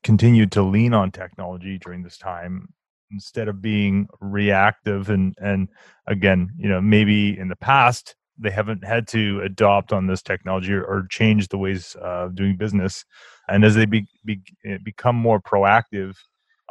continue 0.03 0.45
to 0.47 0.61
lean 0.61 0.93
on 0.93 1.11
technology 1.11 1.77
during 1.77 2.03
this 2.03 2.17
time, 2.17 2.73
instead 3.13 3.47
of 3.47 3.61
being 3.61 4.07
reactive 4.19 5.09
and 5.09 5.35
and 5.39 5.69
again, 6.07 6.49
you 6.57 6.67
know, 6.67 6.81
maybe 6.81 7.37
in 7.37 7.47
the 7.47 7.55
past 7.55 8.15
they 8.37 8.49
haven't 8.49 8.83
had 8.83 9.07
to 9.07 9.41
adopt 9.41 9.93
on 9.93 10.07
this 10.07 10.21
technology 10.21 10.73
or, 10.73 10.83
or 10.83 11.07
change 11.09 11.49
the 11.49 11.57
ways 11.57 11.95
of 12.01 12.35
doing 12.35 12.57
business. 12.57 13.05
And 13.47 13.63
as 13.63 13.75
they 13.75 13.85
be, 13.85 14.07
be, 14.25 14.41
become 14.83 15.15
more 15.15 15.39
proactive 15.39 16.15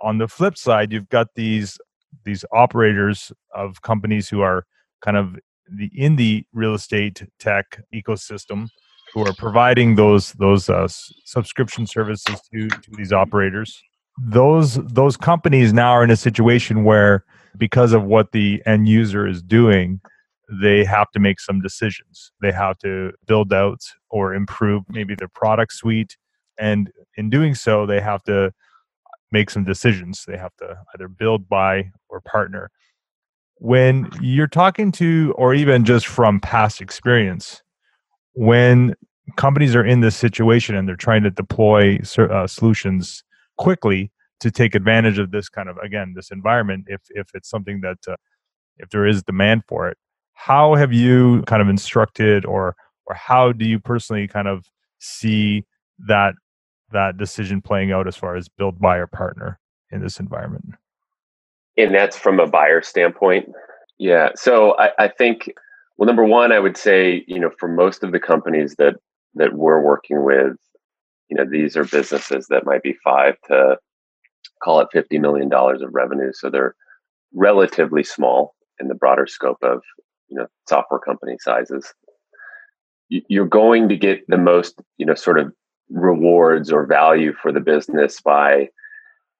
on 0.03 0.19
the 0.19 0.29
flip 0.29 0.57
side, 0.59 0.93
you've 0.93 1.09
got 1.09 1.29
these 1.35 1.79
these 2.25 2.45
operators 2.53 3.33
of 3.55 3.81
companies 3.83 4.29
who 4.29 4.43
are 4.43 4.67
kind 5.01 5.17
of 5.17 5.39
the 5.75 5.91
in 5.95 6.17
the 6.17 6.45
real 6.53 6.75
estate 6.75 7.23
tech 7.39 7.81
ecosystem 7.95 8.69
who 9.15 9.27
are 9.27 9.33
providing 9.35 9.95
those 9.95 10.33
those 10.35 10.69
uh, 10.69 10.87
subscription 11.25 11.87
services 11.87 12.41
to, 12.53 12.69
to 12.69 12.91
these 12.97 13.13
operators 13.13 13.83
those 14.19 14.75
those 14.87 15.16
companies 15.16 15.73
now 15.73 15.90
are 15.90 16.04
in 16.04 16.11
a 16.11 16.16
situation 16.16 16.85
where 16.85 17.25
because 17.57 17.92
of 17.92 18.04
what 18.04 18.33
the 18.33 18.62
end 18.66 18.88
user 18.88 19.26
is 19.26 19.42
doing 19.42 20.00
they 20.61 20.85
have 20.85 21.11
to 21.11 21.19
make 21.19 21.40
some 21.40 21.61
decisions 21.61 22.31
they 22.42 22.52
have 22.52 22.76
to 22.78 23.11
build 23.26 23.52
out 23.52 23.81
or 24.11 24.35
improve 24.35 24.83
maybe 24.88 25.14
their 25.14 25.28
product 25.28 25.73
suite 25.73 26.16
and 26.59 26.90
in 27.16 27.31
doing 27.31 27.54
so 27.54 27.87
they 27.87 28.00
have 28.00 28.23
to 28.23 28.52
make 29.33 29.50
some 29.50 29.64
decisions. 29.64 30.25
They 30.26 30.37
have 30.37 30.54
to 30.57 30.76
either 30.95 31.09
build, 31.09 31.49
buy, 31.49 31.90
or 32.09 32.21
partner. 32.21 32.71
When 33.57 34.09
you're 34.21 34.47
talking 34.47 34.92
to, 34.92 35.35
or 35.37 35.54
even 35.54 35.85
just 35.85 36.07
from 36.07 36.40
past 36.40 36.81
experience, 36.81 37.62
when 38.35 38.95
companies 39.37 39.75
are 39.75 39.85
in 39.85 40.00
this 40.00 40.16
situation 40.16 40.76
and 40.76 40.87
they're 40.87 40.97
trying 40.97 41.23
to 41.23 41.31
deploy 41.31 41.99
uh, 42.19 42.47
solutions 42.47 43.25
quickly 43.59 44.11
to 44.41 44.51
take 44.51 44.75
advantage 44.75 45.19
of 45.19 45.31
this 45.31 45.49
kind 45.49 45.69
of 45.69 45.77
again 45.79 46.15
this 46.17 46.31
environment 46.31 46.85
if 46.89 47.01
if 47.11 47.29
it's 47.35 47.49
something 47.49 47.81
that 47.81 47.99
uh, 48.09 48.17
if 48.79 48.91
there 48.91 49.07
is 49.07 49.23
demand 49.23 49.63
for 49.69 49.89
it. 49.89 49.97
How 50.35 50.75
have 50.75 50.93
you 50.93 51.43
kind 51.47 51.63
of 51.63 51.69
instructed 51.69 52.45
or 52.45 52.75
or 53.07 53.15
how 53.15 53.53
do 53.53 53.65
you 53.65 53.79
personally 53.79 54.27
kind 54.27 54.49
of 54.49 54.65
see 54.99 55.65
that 56.07 56.35
that 56.91 57.17
decision 57.17 57.63
playing 57.63 57.93
out 57.93 58.07
as 58.07 58.17
far 58.17 58.37
as 58.37 58.49
build 58.49 58.81
buyer 58.81 59.07
partner 59.07 59.59
in 59.91 60.03
this 60.03 60.19
environment? 60.19 60.75
And 61.79 61.95
that's 61.95 62.19
from 62.19 62.39
a 62.41 62.47
buyer 62.47 62.83
standpoint? 62.83 63.49
Yeah 63.99 64.31
so 64.35 64.77
I, 64.79 64.91
I 64.99 65.09
think 65.09 65.53
well 65.97 66.07
number 66.07 66.25
one 66.25 66.51
i 66.51 66.59
would 66.59 66.77
say 66.77 67.25
you 67.29 67.39
know 67.39 67.51
for 67.61 67.69
most 67.69 68.03
of 68.03 68.11
the 68.11 68.19
companies 68.19 68.75
that 68.79 68.95
that 69.35 69.55
we're 69.55 69.81
working 69.81 70.25
with 70.25 70.57
you 71.33 71.39
know 71.39 71.49
these 71.51 71.79
are 71.79 71.85
businesses 71.85 72.47
that 72.49 72.67
might 72.67 72.83
be 72.83 72.95
five 73.03 73.37
to 73.49 73.79
call 74.62 74.81
it 74.81 74.89
50 74.93 75.19
million 75.19 75.49
dollars 75.49 75.81
of 75.81 75.95
revenue 75.95 76.31
so 76.35 76.51
they're 76.51 76.75
relatively 77.33 78.05
small 78.05 78.55
in 78.79 78.89
the 78.89 78.95
broader 78.95 79.27
scope 79.27 79.57
of 79.62 79.81
you 80.29 80.37
know 80.37 80.47
software 80.69 81.01
company 81.01 81.39
sizes. 81.41 81.95
You're 83.09 83.47
going 83.47 83.89
to 83.89 83.97
get 83.97 84.21
the 84.29 84.37
most 84.37 84.79
you 84.99 85.07
know 85.07 85.15
sort 85.15 85.39
of 85.39 85.51
rewards 85.89 86.71
or 86.71 86.85
value 86.85 87.33
for 87.41 87.51
the 87.51 87.61
business 87.61 88.21
by 88.21 88.69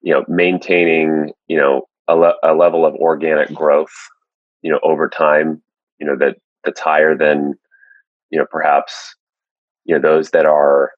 you 0.00 0.14
know 0.14 0.25
maintaining 0.28 1.32
you 1.46 1.58
know 1.58 1.82
a, 2.08 2.16
le- 2.16 2.38
a 2.42 2.54
level 2.54 2.87
of 2.87 2.94
organic 2.94 3.52
growth 3.52 3.92
you 4.62 4.72
know 4.72 4.80
over 4.82 5.11
time 5.11 5.62
you 6.00 6.06
know 6.06 6.16
that 6.16 6.38
that's 6.64 6.80
higher 6.80 7.14
than 7.14 7.52
you 8.30 8.38
know 8.38 8.46
perhaps 8.50 9.14
you 9.84 9.94
know 9.94 10.00
those 10.00 10.30
that 10.30 10.46
are 10.46 10.92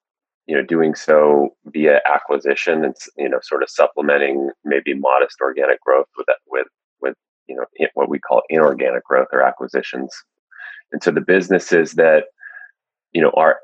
you 0.47 0.55
know 0.55 0.63
doing 0.63 0.95
so 0.95 1.55
via 1.67 2.01
acquisition 2.11 2.85
and 2.85 2.95
you 3.17 3.29
know 3.29 3.39
sort 3.43 3.63
of 3.63 3.71
supplementing 3.71 4.51
maybe 4.65 4.95
modest 4.95 5.37
organic 5.41 5.81
growth 5.81 6.07
with 6.17 6.27
that 6.27 6.37
with 6.49 6.67
with 7.01 7.15
you 7.49 7.57
know 7.57 7.65
what 7.95 8.09
we 8.09 8.19
call 8.19 8.43
inorganic 8.49 9.05
growth 9.05 9.29
or 9.33 9.43
acquisitions. 9.43 10.13
And 10.93 11.03
so 11.03 11.11
the 11.11 11.21
businesses 11.21 11.93
that 11.93 12.25
you 13.13 13.23
know 13.23 13.33
are 13.37 13.59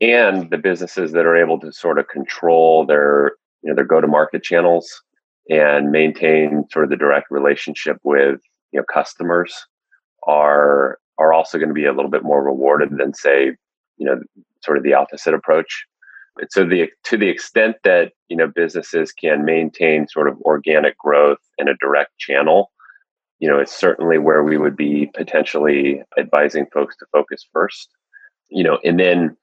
and 0.00 0.50
the 0.50 0.58
businesses 0.58 1.12
that 1.12 1.26
are 1.26 1.36
able 1.36 1.58
to 1.60 1.72
sort 1.72 1.98
of 1.98 2.08
control 2.08 2.86
their 2.86 3.32
you 3.62 3.70
know 3.70 3.74
their 3.74 3.84
go 3.84 4.00
to 4.00 4.06
market 4.06 4.42
channels 4.42 5.02
and 5.50 5.90
maintain 5.90 6.64
sort 6.70 6.84
of 6.84 6.90
the 6.90 6.96
direct 6.96 7.30
relationship 7.30 7.96
with 8.04 8.40
you 8.72 8.78
know 8.78 8.84
customers 8.92 9.54
are 10.26 10.98
are 11.18 11.32
also 11.32 11.58
going 11.58 11.68
to 11.68 11.74
be 11.74 11.86
a 11.86 11.92
little 11.92 12.10
bit 12.10 12.22
more 12.22 12.44
rewarded 12.44 12.90
than 12.98 13.14
say 13.14 13.56
you 13.96 14.06
know 14.06 14.20
sort 14.62 14.76
of 14.76 14.84
the 14.84 14.94
opposite 14.94 15.34
approach 15.34 15.86
so 16.50 16.64
the 16.64 16.88
to 17.04 17.16
the 17.16 17.28
extent 17.28 17.76
that 17.84 18.12
you 18.28 18.36
know 18.36 18.46
businesses 18.46 19.12
can 19.12 19.44
maintain 19.44 20.06
sort 20.08 20.28
of 20.28 20.40
organic 20.42 20.96
growth 20.98 21.38
in 21.58 21.68
a 21.68 21.76
direct 21.76 22.16
channel 22.18 22.70
you 23.38 23.48
know 23.48 23.58
it's 23.58 23.76
certainly 23.76 24.18
where 24.18 24.42
we 24.42 24.58
would 24.58 24.76
be 24.76 25.10
potentially 25.14 26.02
advising 26.18 26.66
folks 26.72 26.96
to 26.96 27.06
focus 27.12 27.46
first 27.52 27.88
you 28.50 28.62
know 28.62 28.78
and 28.84 28.98
then 28.98 29.36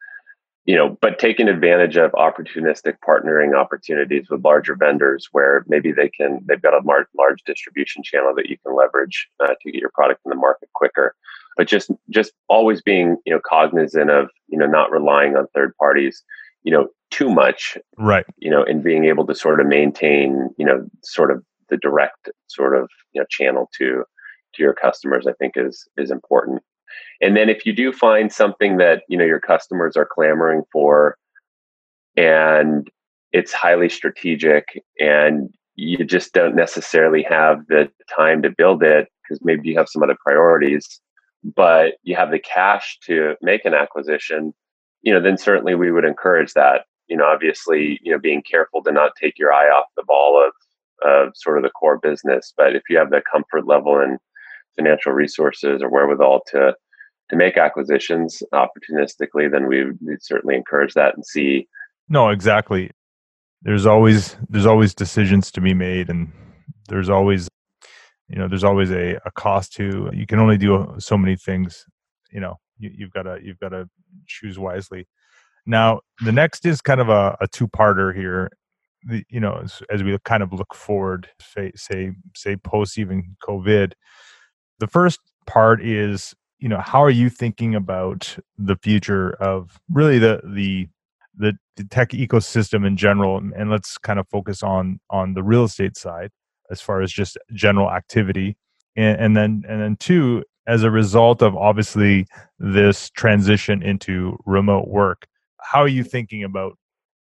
you 0.66 0.76
know, 0.76 0.98
but 1.00 1.20
taking 1.20 1.48
advantage 1.48 1.96
of 1.96 2.12
opportunistic 2.14 2.96
partnering 3.08 3.56
opportunities 3.56 4.28
with 4.30 4.44
larger 4.44 4.76
vendors 4.76 5.30
where 5.32 5.64
maybe 5.68 5.92
they 5.92 6.10
can, 6.10 6.44
they've 6.48 6.62
got 6.62 6.74
a 6.74 6.86
large, 6.86 7.06
large 7.16 7.40
distribution 7.46 8.02
channel 8.02 8.34
that 8.36 8.50
you 8.50 8.58
can 8.66 8.76
leverage 8.76 9.28
uh, 9.44 9.54
to 9.62 9.72
get 9.72 9.80
your 9.80 9.92
product 9.92 10.22
in 10.26 10.32
the 10.32 10.36
market 10.36 10.70
quicker. 10.74 11.16
But 11.56 11.68
just, 11.68 11.92
just 12.10 12.34
always 12.50 12.82
being, 12.82 13.18
you 13.26 13.34
know, 13.34 13.40
cognizant 13.48 14.10
of, 14.10 14.30
you 14.48 14.58
know, 14.58 14.66
not 14.66 14.92
relying 14.92 15.38
on 15.38 15.46
third 15.54 15.78
parties, 15.78 16.24
you 16.66 16.74
know, 16.74 16.88
too 17.12 17.30
much. 17.30 17.78
Right. 17.98 18.26
You 18.38 18.52
know, 18.52 18.64
and 18.64 18.84
being 18.84 19.06
able 19.06 19.26
to 19.28 19.36
sort 19.36 19.62
of 19.62 19.68
maintain, 19.68 20.50
you 20.58 20.66
know, 20.66 20.86
sort 21.04 21.32
of 21.32 21.42
the 21.70 21.78
direct 21.78 22.30
sort 22.48 22.76
of, 22.76 22.90
you 23.14 23.22
know, 23.22 23.26
channel 23.30 23.70
to, 23.78 24.04
to 24.56 24.64
your 24.64 24.74
customers 24.74 25.28
i 25.28 25.34
think 25.34 25.54
is 25.56 25.88
is 25.98 26.12
important 26.12 26.62
and 27.22 27.36
then 27.36 27.50
if 27.50 27.66
you 27.66 27.74
do 27.74 27.92
find 27.92 28.32
something 28.32 28.78
that 28.78 29.04
you 29.08 29.18
know 29.18 29.26
your 29.26 29.40
customers 29.40 29.96
are 29.96 30.08
clamoring 30.10 30.64
for 30.72 31.18
and 32.18 32.90
it's 33.32 33.52
highly 33.52 33.90
strategic 33.90 34.82
and 35.00 35.50
you 35.76 36.04
just 36.06 36.34
don't 36.34 36.56
necessarily 36.56 37.22
have 37.24 37.60
the 37.68 37.90
time 38.16 38.42
to 38.42 38.50
build 38.50 38.82
it 38.82 39.10
because 39.24 39.40
maybe 39.44 39.70
you 39.70 39.78
have 39.78 39.90
some 39.90 40.02
other 40.02 40.18
priorities 40.26 41.02
but 41.56 41.94
you 42.04 42.16
have 42.16 42.32
the 42.32 42.40
cash 42.40 42.98
to 43.04 43.36
make 43.42 43.66
an 43.66 43.74
acquisition 43.74 44.54
you 45.06 45.14
know 45.14 45.22
then 45.22 45.38
certainly 45.38 45.76
we 45.76 45.92
would 45.92 46.04
encourage 46.04 46.52
that 46.54 46.82
you 47.08 47.16
know 47.16 47.26
obviously 47.26 48.00
you 48.04 48.12
know 48.12 48.20
being 48.20 48.42
careful 48.42 48.84
to 48.84 48.92
not 48.92 49.12
take 49.22 49.40
your 49.40 49.54
eye 49.54 49.70
off 49.70 49.86
the 49.96 50.04
ball 50.06 50.44
of 50.46 50.52
of 51.04 51.34
sort 51.36 51.58
of 51.58 51.64
the 51.64 51.70
core 51.70 52.00
business. 52.00 52.54
But 52.58 52.76
if 52.76 52.84
you 52.90 52.98
have 52.98 53.12
the 53.12 53.22
comfort 53.32 53.68
level 53.68 54.00
and 54.00 54.18
financial 54.76 55.14
resources 55.14 55.82
or 55.82 55.90
wherewithal 55.90 56.42
to 56.48 56.76
to 57.30 57.36
make 57.36 57.58
acquisitions 57.58 58.44
opportunistically 58.54 59.52
then 59.52 59.68
we 59.68 59.86
would 59.86 60.22
certainly 60.22 60.56
encourage 60.56 60.94
that 60.94 61.16
and 61.16 61.26
see. 61.26 61.68
No 62.10 62.30
exactly. 62.30 62.92
There's 63.62 63.86
always 63.86 64.36
there's 64.50 64.66
always 64.66 64.94
decisions 64.94 65.52
to 65.52 65.62
be 65.62 65.74
made 65.74 66.10
and 66.10 66.32
there's 66.90 67.10
always 67.10 67.48
you 68.28 68.38
know 68.38 68.48
there's 68.48 68.64
always 68.64 68.92
a, 68.92 69.20
a 69.26 69.32
cost 69.36 69.74
to 69.74 70.10
you 70.14 70.26
can 70.26 70.40
only 70.40 70.58
do 70.58 70.96
so 70.98 71.18
many 71.18 71.36
things 71.36 71.86
you 72.32 72.40
know 72.40 72.56
you, 72.78 72.92
you've 72.96 73.12
got 73.12 73.24
to 73.24 73.40
you've 73.42 73.60
got 73.60 73.70
to 73.70 73.90
choose 74.28 74.58
wisely. 74.60 75.08
Now 75.66 76.02
the 76.24 76.32
next 76.32 76.66
is 76.66 76.82
kind 76.82 77.02
of 77.02 77.10
a, 77.10 77.38
a 77.42 77.48
two-parter 77.48 78.16
here. 78.16 78.50
The, 79.08 79.24
you 79.30 79.40
know 79.40 79.62
as, 79.64 79.84
as, 79.92 80.02
we 80.02 80.18
kind 80.26 80.42
of 80.42 80.52
look 80.52 80.74
forward 80.74 81.30
say 81.40 81.72
say 81.76 82.14
say 82.36 82.56
post 82.56 82.98
even 82.98 83.36
covid 83.48 83.94
the 84.80 84.88
first 84.88 85.20
part 85.46 85.86
is 85.86 86.34
you 86.58 86.68
know 86.68 86.80
how 86.80 87.04
are 87.04 87.12
you 87.12 87.30
thinking 87.30 87.76
about 87.76 88.36
the 88.58 88.76
future 88.76 89.34
of 89.34 89.80
really 89.90 90.18
the 90.18 90.42
the 90.44 90.88
the, 91.38 91.54
the 91.76 91.84
tech 91.86 92.10
ecosystem 92.10 92.86
in 92.86 92.98
general? 92.98 93.38
And 93.38 93.70
let's 93.70 93.98
kind 93.98 94.20
of 94.20 94.28
focus 94.30 94.64
on 94.64 95.00
on 95.10 95.34
the 95.34 95.44
real 95.44 95.66
estate 95.66 95.98
side 95.98 96.32
as 96.72 96.82
far 96.82 97.02
as 97.02 97.12
just 97.12 97.38
general 97.54 97.92
activity. 97.92 98.58
And, 98.96 99.20
and 99.20 99.38
then 99.38 99.64
and 99.68 99.82
then 99.82 99.98
two 99.98 100.44
as 100.68 100.84
a 100.84 100.92
result 100.92 101.42
of 101.42 101.56
obviously 101.56 102.28
this 102.60 103.10
transition 103.12 103.82
into 103.84 104.38
remote 104.46 104.88
work. 104.88 105.28
How 105.62 105.82
are 105.82 105.88
you 105.88 106.04
thinking 106.04 106.44
about 106.44 106.78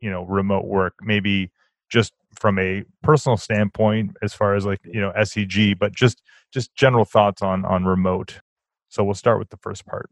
you 0.01 0.11
know 0.11 0.25
remote 0.25 0.67
work? 0.67 0.95
Maybe 1.03 1.51
just 1.89 2.13
from 2.39 2.59
a 2.59 2.85
personal 3.03 3.37
standpoint 3.37 4.17
as 4.23 4.35
far 4.35 4.55
as 4.55 4.67
like 4.67 4.81
you 4.85 5.01
know 5.01 5.13
seg 5.17 5.79
but 5.79 5.93
just 5.93 6.23
just 6.53 6.75
general 6.75 7.05
thoughts 7.05 7.43
on 7.43 7.65
on 7.65 7.85
remote. 7.85 8.41
So 8.89 9.05
we'll 9.05 9.15
start 9.15 9.39
with 9.39 9.51
the 9.51 9.59
first 9.59 9.85
part. 9.87 10.09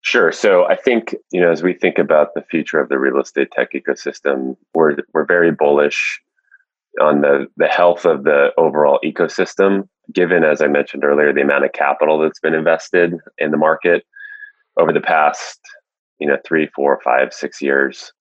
Sure. 0.00 0.32
So 0.32 0.64
I 0.64 0.76
think, 0.76 1.14
you 1.32 1.40
know, 1.40 1.50
as 1.50 1.62
we 1.62 1.74
think 1.74 1.98
about 1.98 2.34
the 2.34 2.42
future 2.42 2.80
of 2.80 2.88
the 2.88 2.98
real 2.98 3.20
estate 3.20 3.50
tech 3.50 3.72
ecosystem, 3.72 4.56
we're 4.72 4.96
we're 5.12 5.26
very 5.26 5.50
bullish 5.50 6.20
on 7.00 7.20
the 7.20 7.46
the 7.56 7.66
health 7.66 8.04
of 8.04 8.24
the 8.24 8.50
overall 8.56 9.00
ecosystem, 9.04 9.88
given 10.12 10.44
as 10.44 10.60
I 10.60 10.66
mentioned 10.66 11.04
earlier, 11.04 11.32
the 11.32 11.42
amount 11.42 11.64
of 11.64 11.72
capital 11.72 12.18
that's 12.18 12.40
been 12.40 12.54
invested 12.54 13.14
in 13.38 13.50
the 13.50 13.56
market 13.56 14.04
over 14.78 14.92
the 14.92 15.00
past, 15.00 15.60
you 16.18 16.26
know, 16.26 16.38
three, 16.46 16.68
four, 16.74 17.00
five, 17.04 17.32
six 17.32 17.60
years. 17.60 18.12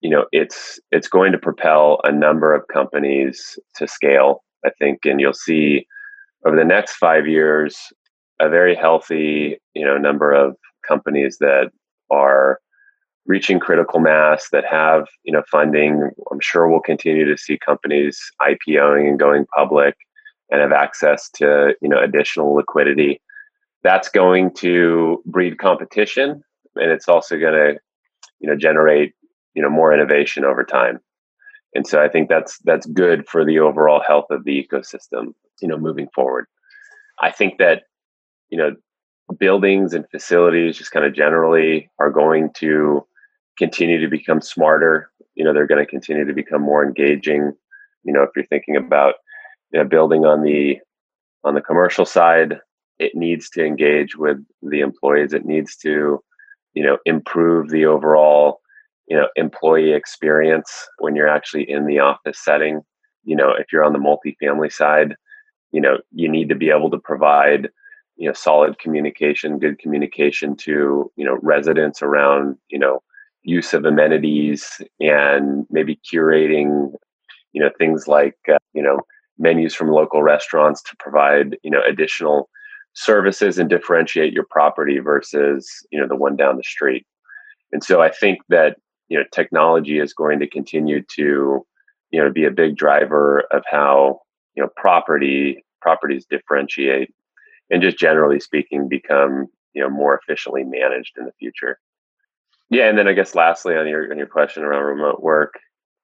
You 0.00 0.10
know, 0.10 0.26
it's 0.32 0.78
it's 0.92 1.08
going 1.08 1.32
to 1.32 1.38
propel 1.38 2.00
a 2.04 2.12
number 2.12 2.54
of 2.54 2.68
companies 2.68 3.58
to 3.76 3.88
scale, 3.88 4.44
I 4.64 4.70
think, 4.78 5.00
and 5.04 5.20
you'll 5.20 5.34
see 5.34 5.86
over 6.46 6.56
the 6.56 6.64
next 6.64 6.96
five 6.96 7.26
years 7.26 7.76
a 8.40 8.48
very 8.48 8.76
healthy, 8.76 9.58
you 9.74 9.84
know, 9.84 9.98
number 9.98 10.32
of 10.32 10.56
companies 10.86 11.38
that 11.40 11.70
are 12.10 12.60
reaching 13.26 13.60
critical 13.60 14.00
mass 14.00 14.48
that 14.50 14.64
have 14.64 15.06
you 15.22 15.32
know 15.32 15.42
funding 15.50 16.10
i'm 16.32 16.40
sure 16.40 16.66
we'll 16.66 16.80
continue 16.80 17.26
to 17.26 17.36
see 17.36 17.58
companies 17.58 18.18
ipoing 18.40 19.06
and 19.06 19.18
going 19.18 19.44
public 19.54 19.94
and 20.50 20.60
have 20.60 20.72
access 20.72 21.28
to 21.34 21.74
you 21.80 21.88
know 21.88 22.00
additional 22.00 22.54
liquidity. 22.54 23.20
That's 23.82 24.08
going 24.08 24.54
to 24.54 25.22
breed 25.26 25.58
competition 25.58 26.42
and 26.78 26.90
it's 26.90 27.08
also 27.08 27.38
going 27.38 27.54
to 27.54 27.80
you 28.40 28.48
know 28.48 28.56
generate 28.56 29.14
you 29.54 29.62
know 29.62 29.70
more 29.70 29.92
innovation 29.92 30.44
over 30.44 30.64
time. 30.64 31.00
And 31.74 31.86
so 31.86 32.02
i 32.02 32.08
think 32.08 32.28
that's 32.28 32.58
that's 32.64 32.86
good 32.86 33.28
for 33.28 33.44
the 33.44 33.58
overall 33.58 34.02
health 34.06 34.26
of 34.30 34.44
the 34.44 34.64
ecosystem 34.64 35.34
you 35.60 35.68
know 35.68 35.78
moving 35.78 36.08
forward. 36.14 36.46
I 37.20 37.30
think 37.30 37.58
that 37.58 37.84
you 38.50 38.58
know 38.58 38.76
buildings 39.38 39.92
and 39.92 40.08
facilities 40.10 40.78
just 40.78 40.92
kind 40.92 41.04
of 41.04 41.14
generally 41.14 41.90
are 41.98 42.10
going 42.10 42.50
to 42.54 43.06
continue 43.58 44.00
to 44.00 44.08
become 44.08 44.40
smarter. 44.40 45.10
You 45.34 45.44
know 45.44 45.52
they're 45.52 45.66
going 45.66 45.84
to 45.84 45.90
continue 45.90 46.24
to 46.24 46.32
become 46.32 46.62
more 46.62 46.84
engaging. 46.84 47.52
You 48.04 48.12
know 48.12 48.22
if 48.22 48.30
you're 48.34 48.46
thinking 48.46 48.76
about 48.76 49.14
you 49.72 49.80
know, 49.80 49.88
building 49.88 50.24
on 50.24 50.42
the 50.42 50.78
on 51.44 51.54
the 51.54 51.60
commercial 51.62 52.04
side 52.04 52.58
it 52.98 53.14
needs 53.14 53.48
to 53.50 53.64
engage 53.64 54.16
with 54.16 54.38
the 54.62 54.80
employees. 54.80 55.32
It 55.32 55.44
needs 55.44 55.76
to 55.78 56.20
you 56.74 56.82
know 56.84 56.98
improve 57.06 57.70
the 57.70 57.86
overall 57.86 58.60
you 59.06 59.16
know 59.16 59.28
employee 59.36 59.92
experience 59.92 60.70
when 60.98 61.16
you're 61.16 61.28
actually 61.28 61.68
in 61.70 61.86
the 61.86 61.98
office 61.98 62.42
setting. 62.42 62.82
You 63.24 63.36
know 63.36 63.52
if 63.52 63.66
you're 63.72 63.84
on 63.84 63.92
the 63.92 63.98
multifamily 63.98 64.72
side 64.72 65.14
you 65.72 65.80
know 65.80 65.98
you 66.12 66.28
need 66.28 66.48
to 66.48 66.54
be 66.54 66.70
able 66.70 66.90
to 66.90 66.98
provide 66.98 67.68
you 68.16 68.26
know 68.26 68.32
solid 68.32 68.78
communication 68.78 69.58
good 69.58 69.78
communication 69.78 70.56
to 70.56 71.10
you 71.16 71.24
know 71.24 71.38
residents 71.42 72.02
around 72.02 72.56
you 72.68 72.78
know 72.78 73.00
use 73.42 73.72
of 73.74 73.84
amenities 73.84 74.80
and 75.00 75.66
maybe 75.70 76.00
curating 76.10 76.92
you 77.52 77.60
know 77.60 77.70
things 77.78 78.08
like 78.08 78.36
uh, 78.52 78.58
you 78.72 78.82
know 78.82 78.98
menus 79.38 79.74
from 79.74 79.90
local 79.90 80.22
restaurants 80.22 80.82
to 80.82 80.96
provide 80.98 81.56
you 81.62 81.70
know 81.70 81.82
additional 81.86 82.48
services 82.94 83.58
and 83.58 83.70
differentiate 83.70 84.32
your 84.32 84.46
property 84.50 84.98
versus 84.98 85.86
you 85.90 86.00
know 86.00 86.08
the 86.08 86.16
one 86.16 86.36
down 86.36 86.56
the 86.56 86.62
street. 86.62 87.06
And 87.72 87.84
so 87.84 88.00
i 88.00 88.10
think 88.10 88.38
that 88.48 88.76
you 89.08 89.18
know 89.18 89.24
technology 89.32 89.98
is 89.98 90.12
going 90.12 90.38
to 90.40 90.46
continue 90.46 91.02
to 91.16 91.66
you 92.10 92.22
know 92.22 92.30
be 92.30 92.44
a 92.44 92.50
big 92.50 92.76
driver 92.76 93.44
of 93.52 93.62
how 93.70 94.20
you 94.54 94.62
know 94.62 94.68
property 94.76 95.64
properties 95.80 96.26
differentiate 96.28 97.14
and 97.70 97.82
just 97.82 97.98
generally 97.98 98.40
speaking 98.40 98.88
become 98.88 99.46
you 99.74 99.82
know 99.82 99.90
more 99.90 100.18
efficiently 100.18 100.64
managed 100.64 101.16
in 101.18 101.24
the 101.24 101.32
future. 101.38 101.78
Yeah 102.70 102.88
and 102.88 102.98
then 102.98 103.08
i 103.08 103.12
guess 103.12 103.34
lastly 103.34 103.76
on 103.76 103.86
your 103.86 104.10
on 104.10 104.18
your 104.18 104.26
question 104.26 104.62
around 104.62 104.84
remote 104.84 105.22
work 105.22 105.54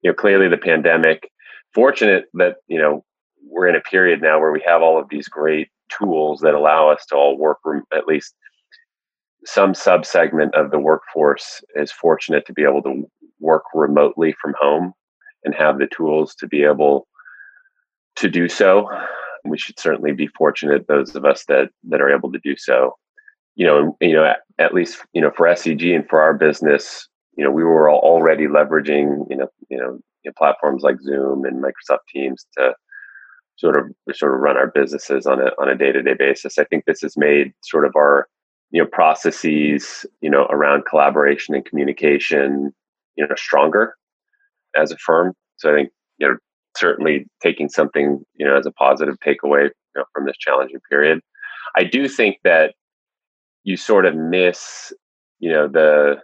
you 0.01 0.09
know 0.09 0.15
clearly 0.15 0.47
the 0.47 0.57
pandemic 0.57 1.31
fortunate 1.73 2.25
that 2.35 2.57
you 2.67 2.79
know 2.79 3.03
we're 3.49 3.67
in 3.67 3.75
a 3.75 3.81
period 3.81 4.21
now 4.21 4.39
where 4.39 4.51
we 4.51 4.63
have 4.65 4.81
all 4.81 4.99
of 4.99 5.09
these 5.09 5.27
great 5.27 5.69
tools 5.89 6.39
that 6.41 6.53
allow 6.53 6.89
us 6.89 7.05
to 7.07 7.15
all 7.15 7.37
work 7.37 7.59
rem- 7.63 7.83
at 7.93 8.07
least 8.07 8.35
some 9.45 9.73
subsegment 9.73 10.53
of 10.53 10.71
the 10.71 10.79
workforce 10.79 11.63
is 11.75 11.91
fortunate 11.91 12.45
to 12.47 12.53
be 12.53 12.63
able 12.63 12.81
to 12.81 13.09
work 13.39 13.63
remotely 13.73 14.33
from 14.41 14.55
home 14.59 14.93
and 15.43 15.53
have 15.53 15.77
the 15.77 15.87
tools 15.87 16.33
to 16.35 16.47
be 16.47 16.63
able 16.63 17.07
to 18.15 18.29
do 18.29 18.49
so. 18.49 18.89
We 19.43 19.59
should 19.59 19.79
certainly 19.79 20.13
be 20.13 20.27
fortunate 20.27 20.87
those 20.87 21.15
of 21.15 21.25
us 21.25 21.45
that 21.47 21.69
that 21.89 22.01
are 22.01 22.09
able 22.09 22.31
to 22.31 22.39
do 22.43 22.55
so. 22.57 22.95
You 23.55 23.67
know 23.67 23.97
you 24.01 24.13
know 24.13 24.25
at, 24.25 24.39
at 24.57 24.73
least 24.73 25.03
you 25.13 25.21
know 25.21 25.31
for 25.35 25.45
SEG 25.47 25.95
and 25.95 26.07
for 26.09 26.21
our 26.21 26.33
business 26.33 27.07
you 27.37 27.43
know 27.43 27.51
we 27.51 27.63
were 27.63 27.91
already 27.91 28.47
leveraging 28.47 29.27
you 29.29 29.37
know 29.37 29.47
you 29.69 29.77
know 29.77 29.99
platforms 30.37 30.81
like 30.81 30.99
Zoom 31.01 31.45
and 31.45 31.63
Microsoft 31.63 31.99
Teams 32.11 32.47
to 32.57 32.73
sort 33.57 33.77
of 33.77 34.15
sort 34.15 34.33
of 34.33 34.39
run 34.39 34.57
our 34.57 34.67
businesses 34.67 35.25
on 35.25 35.39
a 35.39 35.51
on 35.59 35.69
a 35.69 35.75
day-to-day 35.75 36.15
basis 36.17 36.57
i 36.57 36.63
think 36.65 36.85
this 36.85 37.01
has 37.01 37.15
made 37.17 37.53
sort 37.63 37.85
of 37.85 37.93
our 37.95 38.27
you 38.71 38.81
know 38.81 38.87
processes 38.87 40.05
you 40.21 40.29
know 40.29 40.45
around 40.49 40.83
collaboration 40.89 41.55
and 41.55 41.65
communication 41.65 42.73
you 43.15 43.25
know 43.25 43.35
stronger 43.35 43.95
as 44.75 44.91
a 44.91 44.97
firm 44.97 45.33
so 45.57 45.71
i 45.71 45.75
think 45.75 45.89
you 46.17 46.27
know 46.27 46.35
certainly 46.75 47.25
taking 47.41 47.69
something 47.69 48.23
you 48.35 48.45
know 48.45 48.57
as 48.57 48.65
a 48.65 48.71
positive 48.71 49.15
takeaway 49.25 49.63
you 49.63 49.71
know, 49.95 50.05
from 50.13 50.25
this 50.25 50.37
challenging 50.37 50.79
period. 50.89 51.21
I 51.77 51.83
do 51.83 52.07
think 52.07 52.37
that 52.43 52.73
you 53.63 53.77
sort 53.77 54.05
of 54.05 54.15
miss 54.15 54.93
you 55.39 55.51
know 55.51 55.67
the 55.67 56.17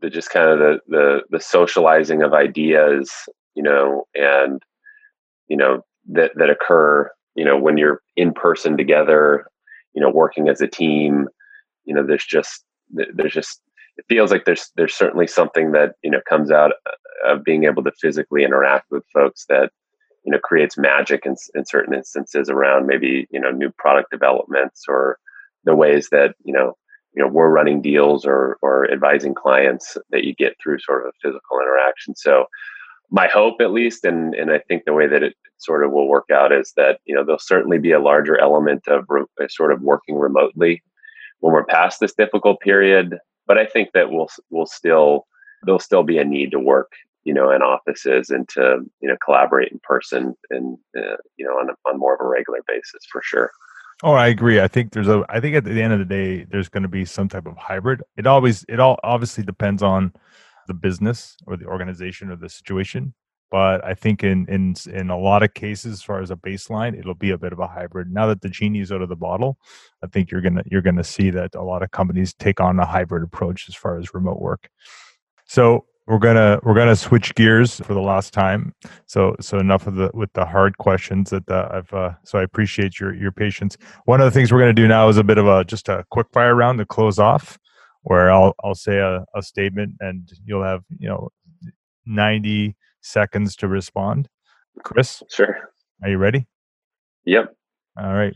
the 0.00 0.10
just 0.10 0.30
kind 0.30 0.48
of 0.48 0.58
the 0.58 0.80
the 0.88 1.20
the 1.30 1.40
socializing 1.40 2.22
of 2.22 2.32
ideas 2.32 3.10
you 3.54 3.62
know 3.62 4.04
and 4.14 4.62
you 5.48 5.56
know 5.56 5.82
that 6.08 6.32
that 6.36 6.50
occur 6.50 7.10
you 7.34 7.44
know 7.44 7.58
when 7.58 7.76
you're 7.76 8.00
in 8.16 8.32
person 8.32 8.76
together 8.76 9.46
you 9.94 10.00
know 10.00 10.10
working 10.10 10.48
as 10.48 10.60
a 10.60 10.68
team 10.68 11.28
you 11.84 11.94
know 11.94 12.04
there's 12.04 12.24
just 12.24 12.64
there's 12.90 13.32
just 13.32 13.60
it 13.96 14.04
feels 14.08 14.30
like 14.30 14.44
there's 14.44 14.70
there's 14.76 14.94
certainly 14.94 15.26
something 15.26 15.72
that 15.72 15.94
you 16.02 16.10
know 16.10 16.20
comes 16.28 16.50
out 16.50 16.72
uh, 16.86 17.32
of 17.32 17.44
being 17.44 17.64
able 17.64 17.82
to 17.84 17.92
physically 18.00 18.44
interact 18.44 18.90
with 18.90 19.04
folks 19.12 19.44
that 19.48 19.70
you 20.24 20.32
know 20.32 20.38
creates 20.38 20.78
magic 20.78 21.24
in, 21.26 21.36
in 21.54 21.64
certain 21.64 21.94
instances 21.94 22.48
around 22.48 22.86
maybe 22.86 23.26
you 23.30 23.40
know 23.40 23.50
new 23.50 23.70
product 23.78 24.10
developments 24.10 24.84
or 24.88 25.18
the 25.64 25.74
ways 25.74 26.08
that 26.10 26.34
you 26.44 26.52
know 26.52 26.76
you 27.14 27.22
know 27.22 27.28
we're 27.28 27.50
running 27.50 27.82
deals 27.82 28.24
or 28.24 28.58
or 28.62 28.90
advising 28.90 29.34
clients 29.34 29.96
that 30.10 30.24
you 30.24 30.34
get 30.34 30.54
through 30.62 30.78
sort 30.78 31.02
of 31.02 31.08
a 31.08 31.18
physical 31.22 31.58
interaction. 31.60 32.14
So 32.14 32.46
my 33.10 33.26
hope 33.26 33.60
at 33.60 33.72
least 33.72 34.04
and 34.04 34.34
and 34.34 34.50
i 34.50 34.58
think 34.58 34.84
the 34.84 34.92
way 34.92 35.06
that 35.06 35.22
it 35.22 35.34
sort 35.58 35.84
of 35.84 35.92
will 35.92 36.08
work 36.08 36.30
out 36.32 36.52
is 36.52 36.72
that 36.76 37.00
you 37.04 37.14
know 37.14 37.24
there'll 37.24 37.38
certainly 37.38 37.78
be 37.78 37.92
a 37.92 38.00
larger 38.00 38.38
element 38.38 38.86
of 38.88 39.04
re- 39.08 39.24
sort 39.48 39.72
of 39.72 39.82
working 39.82 40.16
remotely 40.16 40.82
when 41.40 41.52
we're 41.52 41.64
past 41.64 42.00
this 42.00 42.14
difficult 42.14 42.60
period 42.60 43.18
but 43.46 43.58
i 43.58 43.66
think 43.66 43.90
that 43.92 44.10
we'll 44.10 44.28
we'll 44.50 44.66
still 44.66 45.26
there'll 45.64 45.78
still 45.78 46.02
be 46.02 46.18
a 46.18 46.24
need 46.24 46.50
to 46.50 46.58
work 46.58 46.92
you 47.24 47.34
know 47.34 47.50
in 47.50 47.62
offices 47.62 48.30
and 48.30 48.48
to 48.48 48.78
you 49.00 49.08
know 49.08 49.16
collaborate 49.24 49.72
in 49.72 49.80
person 49.82 50.34
and 50.50 50.78
uh, 50.96 51.16
you 51.36 51.44
know 51.44 51.52
on, 51.52 51.68
on 51.86 51.98
more 51.98 52.14
of 52.14 52.20
a 52.20 52.28
regular 52.28 52.60
basis 52.66 53.04
for 53.10 53.22
sure 53.22 53.50
Oh, 54.02 54.12
I 54.12 54.28
agree. 54.28 54.60
I 54.60 54.66
think 54.66 54.92
there's 54.92 55.08
a. 55.08 55.26
I 55.28 55.40
think 55.40 55.54
at 55.56 55.64
the 55.64 55.82
end 55.82 55.92
of 55.92 55.98
the 55.98 56.06
day, 56.06 56.44
there's 56.44 56.70
going 56.70 56.84
to 56.84 56.88
be 56.88 57.04
some 57.04 57.28
type 57.28 57.46
of 57.46 57.58
hybrid. 57.58 58.02
It 58.16 58.26
always, 58.26 58.64
it 58.66 58.80
all 58.80 58.98
obviously 59.04 59.44
depends 59.44 59.82
on 59.82 60.14
the 60.70 60.74
business 60.74 61.36
or 61.48 61.56
the 61.56 61.66
organization 61.66 62.30
or 62.30 62.36
the 62.36 62.48
situation. 62.48 63.12
But 63.50 63.84
I 63.84 63.94
think 63.94 64.22
in 64.22 64.46
in 64.48 64.76
in 64.92 65.10
a 65.10 65.18
lot 65.18 65.42
of 65.42 65.54
cases, 65.54 65.94
as 65.94 66.02
far 66.02 66.22
as 66.22 66.30
a 66.30 66.36
baseline, 66.36 66.96
it'll 66.96 67.14
be 67.14 67.32
a 67.32 67.38
bit 67.38 67.52
of 67.52 67.58
a 67.58 67.66
hybrid. 67.66 68.12
Now 68.12 68.28
that 68.28 68.42
the 68.42 68.48
genie's 68.48 68.92
out 68.92 69.02
of 69.02 69.08
the 69.08 69.16
bottle, 69.16 69.58
I 70.04 70.06
think 70.06 70.30
you're 70.30 70.40
gonna 70.40 70.62
you're 70.70 70.82
gonna 70.82 71.02
see 71.02 71.30
that 71.30 71.56
a 71.56 71.62
lot 71.62 71.82
of 71.82 71.90
companies 71.90 72.32
take 72.32 72.60
on 72.60 72.78
a 72.78 72.86
hybrid 72.86 73.24
approach 73.24 73.68
as 73.68 73.74
far 73.74 73.98
as 73.98 74.14
remote 74.14 74.40
work. 74.40 74.70
So 75.46 75.84
we're 76.06 76.18
gonna 76.18 76.60
we're 76.62 76.74
gonna 76.74 76.94
switch 76.94 77.34
gears 77.34 77.80
for 77.80 77.92
the 77.92 78.00
last 78.00 78.32
time. 78.32 78.72
So 79.06 79.34
so 79.40 79.58
enough 79.58 79.88
of 79.88 79.96
the 79.96 80.10
with 80.14 80.32
the 80.34 80.46
hard 80.46 80.78
questions 80.78 81.30
that 81.30 81.48
uh, 81.50 81.68
I've. 81.72 81.92
Uh, 81.92 82.12
so 82.24 82.38
I 82.38 82.42
appreciate 82.42 83.00
your 83.00 83.12
your 83.14 83.32
patience. 83.32 83.76
One 84.04 84.20
of 84.20 84.26
the 84.26 84.30
things 84.30 84.52
we're 84.52 84.60
gonna 84.60 84.72
do 84.72 84.86
now 84.86 85.08
is 85.08 85.16
a 85.16 85.24
bit 85.24 85.38
of 85.38 85.48
a 85.48 85.64
just 85.64 85.88
a 85.88 86.04
quick 86.10 86.28
fire 86.32 86.54
round 86.54 86.78
to 86.78 86.86
close 86.86 87.18
off, 87.18 87.58
where 88.02 88.30
I'll 88.30 88.54
I'll 88.64 88.74
say 88.74 88.98
a, 88.98 89.24
a 89.34 89.42
statement 89.42 89.94
and 90.00 90.30
you'll 90.44 90.64
have 90.64 90.82
you 90.98 91.08
know 91.08 91.30
ninety 92.06 92.76
seconds 93.00 93.56
to 93.56 93.68
respond. 93.68 94.28
Chris, 94.82 95.22
sure. 95.30 95.70
Are 96.02 96.10
you 96.10 96.18
ready? 96.18 96.46
Yep. 97.24 97.54
All 97.98 98.14
right. 98.14 98.34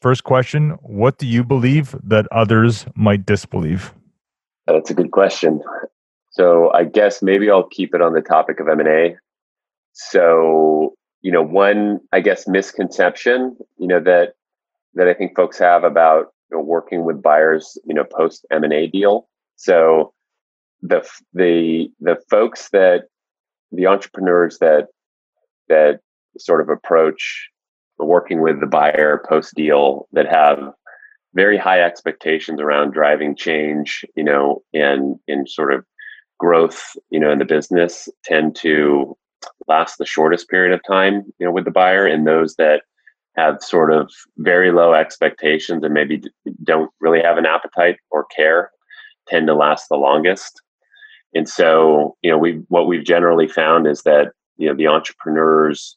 First 0.00 0.24
question: 0.24 0.70
What 0.82 1.18
do 1.18 1.26
you 1.26 1.44
believe 1.44 1.94
that 2.02 2.26
others 2.32 2.86
might 2.94 3.26
disbelieve? 3.26 3.92
That's 4.66 4.90
a 4.90 4.94
good 4.94 5.12
question. 5.12 5.62
So 6.30 6.70
I 6.72 6.84
guess 6.84 7.22
maybe 7.22 7.50
I'll 7.50 7.68
keep 7.68 7.94
it 7.94 8.02
on 8.02 8.12
the 8.12 8.20
topic 8.20 8.60
of 8.60 8.68
M&A. 8.68 9.16
So, 9.92 10.94
you 11.22 11.32
know, 11.32 11.42
one 11.42 12.00
I 12.12 12.20
guess 12.20 12.46
misconception, 12.46 13.56
you 13.78 13.86
know, 13.86 14.00
that 14.00 14.34
that 14.94 15.08
I 15.08 15.14
think 15.14 15.34
folks 15.34 15.58
have 15.58 15.84
about 15.84 16.34
working 16.60 17.04
with 17.04 17.22
buyers, 17.22 17.78
you 17.84 17.94
know, 17.94 18.04
post 18.04 18.46
M&A 18.50 18.86
deal. 18.86 19.28
So 19.56 20.12
the 20.82 21.06
the 21.32 21.88
the 22.00 22.16
folks 22.30 22.68
that 22.70 23.04
the 23.72 23.86
entrepreneurs 23.86 24.58
that 24.58 24.88
that 25.68 26.00
sort 26.38 26.60
of 26.60 26.68
approach 26.68 27.48
working 27.98 28.42
with 28.42 28.60
the 28.60 28.66
buyer 28.66 29.22
post 29.28 29.54
deal 29.54 30.06
that 30.12 30.26
have 30.28 30.72
very 31.34 31.56
high 31.56 31.80
expectations 31.80 32.60
around 32.60 32.92
driving 32.92 33.34
change, 33.34 34.04
you 34.14 34.24
know, 34.24 34.62
and 34.72 35.16
in 35.26 35.46
sort 35.46 35.72
of 35.72 35.84
growth, 36.38 36.96
you 37.10 37.18
know, 37.18 37.30
in 37.30 37.38
the 37.38 37.44
business 37.44 38.08
tend 38.24 38.56
to 38.56 39.16
last 39.68 39.98
the 39.98 40.06
shortest 40.06 40.48
period 40.48 40.72
of 40.72 40.80
time, 40.86 41.22
you 41.38 41.46
know, 41.46 41.52
with 41.52 41.64
the 41.64 41.70
buyer 41.70 42.06
and 42.06 42.26
those 42.26 42.54
that 42.56 42.82
have 43.36 43.62
sort 43.62 43.92
of 43.92 44.10
very 44.38 44.72
low 44.72 44.94
expectations 44.94 45.82
and 45.84 45.94
maybe 45.94 46.22
don't 46.64 46.90
really 47.00 47.20
have 47.20 47.36
an 47.36 47.46
appetite 47.46 47.96
or 48.10 48.26
care 48.34 48.70
tend 49.28 49.46
to 49.46 49.54
last 49.54 49.88
the 49.88 49.96
longest. 49.96 50.60
And 51.34 51.48
so, 51.48 52.16
you 52.22 52.30
know, 52.30 52.38
we 52.38 52.62
what 52.68 52.86
we've 52.86 53.04
generally 53.04 53.48
found 53.48 53.86
is 53.86 54.02
that, 54.02 54.32
you 54.56 54.68
know, 54.68 54.74
the 54.74 54.86
entrepreneurs 54.86 55.96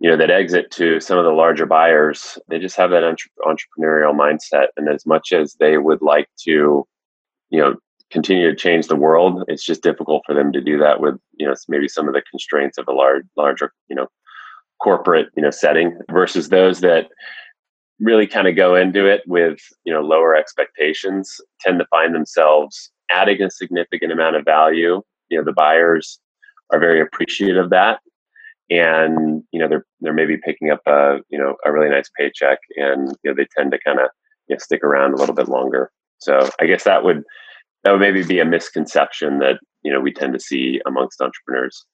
you 0.00 0.10
know 0.10 0.16
that 0.16 0.30
exit 0.30 0.70
to 0.72 0.98
some 1.00 1.18
of 1.18 1.24
the 1.24 1.30
larger 1.30 1.66
buyers 1.66 2.36
they 2.48 2.58
just 2.58 2.76
have 2.76 2.90
that 2.90 3.04
entre- 3.04 3.30
entrepreneurial 3.46 4.12
mindset 4.12 4.66
and 4.76 4.88
as 4.88 5.06
much 5.06 5.32
as 5.32 5.54
they 5.60 5.78
would 5.78 6.02
like 6.02 6.28
to 6.36 6.84
you 7.50 7.60
know 7.60 7.76
continue 8.10 8.48
to 8.48 8.56
change 8.56 8.86
the 8.86 8.96
world. 8.96 9.42
It's 9.48 9.64
just 9.64 9.82
difficult 9.82 10.22
for 10.24 10.34
them 10.34 10.52
to 10.52 10.60
do 10.60 10.78
that 10.78 11.00
with 11.00 11.16
you 11.34 11.46
know 11.46 11.54
maybe 11.68 11.88
some 11.88 12.08
of 12.08 12.14
the 12.14 12.22
constraints 12.30 12.78
of 12.78 12.86
a 12.88 12.92
large 12.92 13.24
larger 13.36 13.72
you 13.88 13.96
know 13.96 14.06
corporate 14.84 15.28
you 15.36 15.42
know 15.42 15.50
setting 15.50 15.98
versus 16.10 16.50
those 16.50 16.80
that 16.80 17.08
really 18.00 18.26
kind 18.26 18.46
of 18.46 18.54
go 18.56 18.74
into 18.74 19.06
it 19.06 19.22
with 19.26 19.58
you 19.84 19.92
know 19.92 20.00
lower 20.00 20.36
expectations 20.36 21.40
tend 21.60 21.78
to 21.78 21.86
find 21.86 22.14
themselves 22.14 22.90
adding 23.10 23.40
a 23.42 23.50
significant 23.50 24.12
amount 24.12 24.36
of 24.36 24.44
value 24.44 25.00
you 25.30 25.38
know 25.38 25.44
the 25.44 25.52
buyers 25.52 26.20
are 26.72 26.78
very 26.78 27.00
appreciative 27.00 27.64
of 27.64 27.70
that 27.70 28.00
and 28.70 29.42
you 29.52 29.58
know 29.58 29.68
they're 29.68 29.86
they're 30.00 30.12
maybe 30.12 30.36
picking 30.44 30.70
up 30.70 30.80
a 30.86 31.18
you 31.30 31.38
know 31.38 31.56
a 31.64 31.72
really 31.72 31.88
nice 31.88 32.10
paycheck 32.18 32.58
and 32.76 33.16
you 33.22 33.30
know 33.30 33.34
they 33.34 33.46
tend 33.56 33.72
to 33.72 33.78
kind 33.84 33.98
of 33.98 34.08
you 34.48 34.54
know, 34.54 34.58
stick 34.58 34.84
around 34.84 35.14
a 35.14 35.16
little 35.16 35.34
bit 35.34 35.48
longer 35.48 35.90
so 36.18 36.48
i 36.60 36.66
guess 36.66 36.84
that 36.84 37.04
would 37.04 37.22
that 37.84 37.92
would 37.92 38.00
maybe 38.00 38.24
be 38.24 38.40
a 38.40 38.44
misconception 38.44 39.38
that 39.38 39.60
you 39.82 39.92
know 39.92 40.00
we 40.00 40.12
tend 40.12 40.32
to 40.32 40.40
see 40.40 40.80
amongst 40.86 41.20
entrepreneurs. 41.20 41.84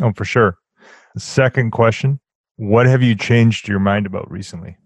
Oh, 0.00 0.12
for 0.12 0.24
sure. 0.24 0.56
Second 1.18 1.72
question: 1.72 2.20
What 2.60 2.84
have 2.84 3.02
you 3.02 3.14
changed 3.14 3.68
your 3.68 3.78
mind 3.78 4.04
about 4.04 4.30
recently? 4.30 4.76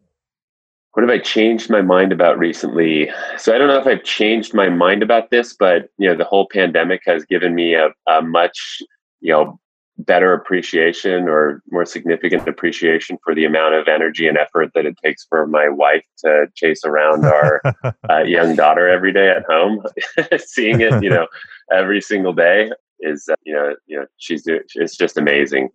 What 0.93 1.03
have 1.03 1.11
I 1.11 1.19
changed 1.19 1.69
my 1.69 1.83
mind 1.83 2.13
about 2.13 2.39
recently? 2.39 3.11
So 3.37 3.53
I 3.53 3.59
don't 3.59 3.67
know 3.67 3.81
if 3.81 3.87
I've 3.89 4.05
changed 4.05 4.55
my 4.55 4.69
mind 4.69 5.03
about 5.03 5.33
this, 5.33 5.57
but 5.59 5.89
you 5.99 6.09
know, 6.09 6.15
the 6.15 6.23
whole 6.23 6.47
pandemic 6.53 7.03
has 7.05 7.25
given 7.25 7.53
me 7.53 7.75
a, 7.75 7.89
a 8.09 8.23
much 8.23 8.81
you 9.19 9.33
know 9.33 9.59
better 9.99 10.33
appreciation 10.33 11.29
or 11.29 11.63
more 11.73 11.85
significant 11.85 12.47
appreciation 12.47 13.19
for 13.25 13.35
the 13.35 13.45
amount 13.45 13.75
of 13.75 13.89
energy 13.89 14.29
and 14.29 14.39
effort 14.39 14.71
that 14.77 14.87
it 14.87 14.97
takes 15.05 15.27
for 15.29 15.45
my 15.45 15.69
wife 15.69 16.05
to 16.19 16.47
chase 16.55 16.85
around 16.85 17.25
our 17.25 17.61
uh, 18.09 18.23
young 18.23 18.55
daughter 18.55 18.89
every 18.89 19.13
day 19.13 19.31
at 19.31 19.43
home. 19.51 19.85
Seeing 20.39 20.81
it, 20.81 21.03
you 21.03 21.11
know, 21.11 21.27
every 21.73 22.01
single 22.01 22.35
day 22.35 22.71
is, 23.01 23.29
uh, 23.29 23.35
you 23.45 23.53
know, 23.53 23.75
you 23.89 23.99
know, 23.99 24.07
she's 24.19 24.45
it's 24.47 24.97
just 24.97 25.17
amazing. 25.17 25.71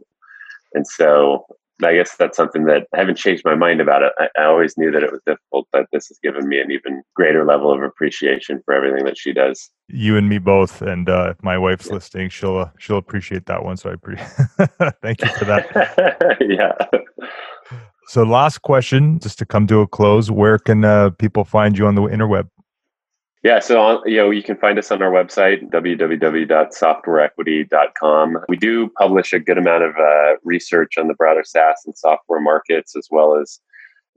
And 0.73 0.87
so 0.87 1.45
I 1.83 1.95
guess 1.95 2.15
that's 2.17 2.35
something 2.35 2.65
that 2.65 2.87
I 2.93 2.97
haven't 2.97 3.17
changed 3.17 3.43
my 3.45 3.55
mind 3.55 3.79
about 3.79 4.03
it. 4.03 4.11
I, 4.17 4.27
I, 4.37 4.45
always 4.45 4.77
knew 4.77 4.91
that 4.91 5.01
it 5.01 5.11
was 5.11 5.21
difficult, 5.25 5.67
but 5.71 5.85
this 5.93 6.07
has 6.09 6.19
given 6.21 6.47
me 6.47 6.59
an 6.59 6.71
even 6.71 7.01
greater 7.15 7.45
level 7.45 7.71
of 7.71 7.81
appreciation 7.81 8.61
for 8.65 8.73
everything 8.73 9.05
that 9.05 9.17
she 9.17 9.31
does. 9.31 9.69
You 9.87 10.17
and 10.17 10.27
me 10.27 10.39
both. 10.39 10.81
And 10.81 11.09
uh, 11.09 11.29
if 11.31 11.43
my 11.43 11.57
wife's 11.57 11.87
yeah. 11.87 11.93
listening, 11.93 12.29
she'll 12.29 12.57
uh, 12.57 12.69
she'll 12.79 12.97
appreciate 12.97 13.45
that 13.45 13.63
one. 13.63 13.77
So 13.77 13.89
I 13.89 13.93
appreciate. 13.93 14.27
Thank 15.01 15.21
you 15.21 15.29
for 15.29 15.45
that. 15.45 16.37
yeah. 16.47 16.99
So 18.07 18.23
last 18.23 18.63
question, 18.63 19.19
just 19.19 19.37
to 19.39 19.45
come 19.45 19.67
to 19.67 19.81
a 19.81 19.87
close, 19.87 20.31
where 20.31 20.57
can 20.57 20.83
uh, 20.83 21.11
people 21.11 21.45
find 21.45 21.77
you 21.77 21.85
on 21.85 21.95
the 21.95 22.01
interweb? 22.01 22.49
Yeah, 23.41 23.59
so 23.59 23.81
on, 23.81 24.01
you 24.05 24.17
know 24.17 24.31
you 24.31 24.43
can 24.43 24.57
find 24.57 24.77
us 24.77 24.91
on 24.91 25.01
our 25.01 25.11
website 25.11 25.63
www.softwareequity.com. 25.69 28.37
We 28.49 28.57
do 28.57 28.89
publish 28.97 29.31
a 29.31 29.39
good 29.39 29.57
amount 29.57 29.83
of 29.83 29.95
uh, 29.95 30.33
research 30.43 30.97
on 30.97 31.07
the 31.07 31.13
broader 31.13 31.45
SaaS 31.45 31.83
and 31.85 31.97
software 31.97 32.41
markets, 32.41 32.97
as 32.97 33.07
well 33.09 33.39
as 33.39 33.61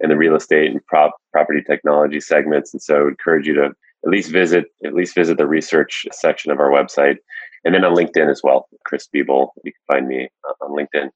in 0.01 0.09
the 0.09 0.17
real 0.17 0.35
estate 0.35 0.73
and 0.73 0.85
prop, 0.87 1.13
property 1.33 1.63
technology 1.65 2.19
segments. 2.19 2.75
And 2.75 2.83
so, 2.83 3.05
I 3.05 3.09
encourage 3.11 3.47
you 3.47 3.55
to 3.55 3.67
at 3.67 4.11
least 4.11 4.33
visit 4.33 4.65
at 4.85 4.95
least 4.95 5.15
visit 5.15 5.39
the 5.39 5.47
research 5.47 6.05
section 6.11 6.51
of 6.51 6.59
our 6.59 6.71
website, 6.71 7.19
and 7.65 7.77
then 7.77 7.85
on 7.85 7.95
LinkedIn 7.95 8.29
as 8.29 8.41
well. 8.43 8.67
Chris 8.85 9.07
Biebel, 9.15 9.51
you 9.63 9.73
can 9.73 9.85
find 9.87 10.09
me 10.09 10.29
on 10.61 10.71
LinkedIn. 10.71 11.11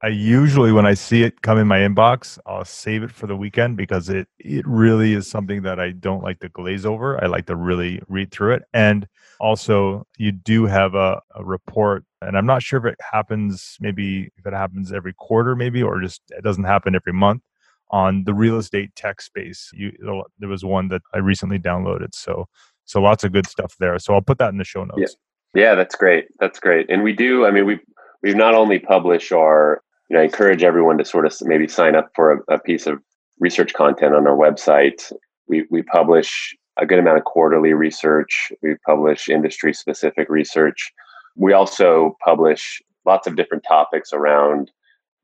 I 0.00 0.08
usually, 0.08 0.70
when 0.70 0.86
I 0.86 0.94
see 0.94 1.24
it 1.24 1.42
come 1.42 1.58
in 1.58 1.66
my 1.66 1.80
inbox, 1.80 2.38
I'll 2.46 2.64
save 2.64 3.02
it 3.02 3.10
for 3.10 3.26
the 3.26 3.34
weekend 3.34 3.76
because 3.76 4.08
it 4.08 4.28
it 4.38 4.64
really 4.66 5.14
is 5.14 5.28
something 5.28 5.62
that 5.62 5.80
I 5.80 5.90
don't 5.90 6.22
like 6.22 6.38
to 6.40 6.48
glaze 6.48 6.86
over. 6.86 7.22
I 7.22 7.26
like 7.26 7.46
to 7.46 7.56
really 7.56 8.00
read 8.06 8.30
through 8.30 8.54
it. 8.54 8.62
And 8.72 9.08
also, 9.40 10.06
you 10.16 10.30
do 10.30 10.66
have 10.66 10.94
a, 10.94 11.20
a 11.34 11.44
report, 11.44 12.04
and 12.22 12.38
I'm 12.38 12.46
not 12.46 12.62
sure 12.62 12.78
if 12.78 12.92
it 12.92 12.98
happens. 13.12 13.76
Maybe 13.80 14.30
if 14.36 14.46
it 14.46 14.52
happens 14.52 14.92
every 14.92 15.14
quarter, 15.14 15.56
maybe, 15.56 15.82
or 15.82 16.00
just 16.00 16.22
it 16.30 16.44
doesn't 16.44 16.64
happen 16.64 16.94
every 16.94 17.12
month 17.12 17.42
on 17.90 18.22
the 18.22 18.34
real 18.34 18.58
estate 18.58 18.94
tech 18.94 19.20
space. 19.20 19.70
You, 19.74 19.92
there 20.38 20.48
was 20.48 20.64
one 20.64 20.88
that 20.88 21.02
I 21.12 21.18
recently 21.18 21.58
downloaded. 21.58 22.14
So 22.14 22.46
so 22.84 23.02
lots 23.02 23.24
of 23.24 23.32
good 23.32 23.48
stuff 23.48 23.74
there. 23.80 23.98
So 23.98 24.14
I'll 24.14 24.22
put 24.22 24.38
that 24.38 24.50
in 24.50 24.58
the 24.58 24.64
show 24.64 24.84
notes. 24.84 25.16
Yeah, 25.54 25.62
yeah 25.62 25.74
that's 25.74 25.96
great. 25.96 26.26
That's 26.38 26.60
great. 26.60 26.88
And 26.88 27.02
we 27.02 27.12
do. 27.12 27.46
I 27.46 27.50
mean, 27.50 27.66
we 27.66 27.80
we've 28.22 28.36
not 28.36 28.54
only 28.54 28.78
published 28.78 29.32
our 29.32 29.82
you 30.08 30.16
know, 30.16 30.22
I 30.22 30.24
encourage 30.24 30.62
everyone 30.62 30.98
to 30.98 31.04
sort 31.04 31.26
of 31.26 31.34
maybe 31.42 31.68
sign 31.68 31.94
up 31.94 32.10
for 32.14 32.32
a, 32.32 32.54
a 32.54 32.58
piece 32.58 32.86
of 32.86 33.00
research 33.38 33.72
content 33.74 34.14
on 34.14 34.26
our 34.26 34.36
website. 34.36 35.12
We, 35.48 35.66
we 35.70 35.82
publish 35.82 36.56
a 36.78 36.86
good 36.86 36.98
amount 36.98 37.18
of 37.18 37.24
quarterly 37.24 37.72
research. 37.72 38.52
We 38.62 38.76
publish 38.86 39.28
industry 39.28 39.74
specific 39.74 40.28
research. 40.28 40.92
We 41.36 41.52
also 41.52 42.16
publish 42.24 42.80
lots 43.04 43.26
of 43.26 43.36
different 43.36 43.64
topics 43.66 44.12
around 44.12 44.70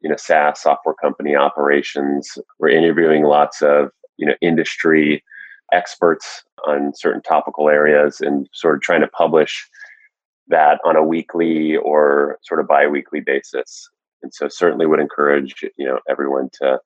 you 0.00 0.10
know 0.10 0.16
SaaS 0.16 0.60
software 0.62 0.94
company 0.94 1.34
operations. 1.34 2.38
We're 2.58 2.68
interviewing 2.68 3.24
lots 3.24 3.62
of 3.62 3.90
you 4.18 4.26
know 4.26 4.34
industry 4.42 5.24
experts 5.72 6.44
on 6.66 6.92
certain 6.94 7.22
topical 7.22 7.68
areas 7.68 8.20
and 8.20 8.46
sort 8.52 8.76
of 8.76 8.82
trying 8.82 9.00
to 9.00 9.08
publish 9.08 9.66
that 10.48 10.78
on 10.84 10.94
a 10.94 11.02
weekly 11.02 11.76
or 11.76 12.38
sort 12.42 12.60
of 12.60 12.68
bi-weekly 12.68 13.20
basis. 13.20 13.88
And 14.24 14.34
so 14.34 14.48
certainly 14.48 14.86
would 14.86 14.98
encourage 14.98 15.54
you 15.62 15.86
know 15.86 16.00
everyone 16.10 16.48
to 16.60 16.80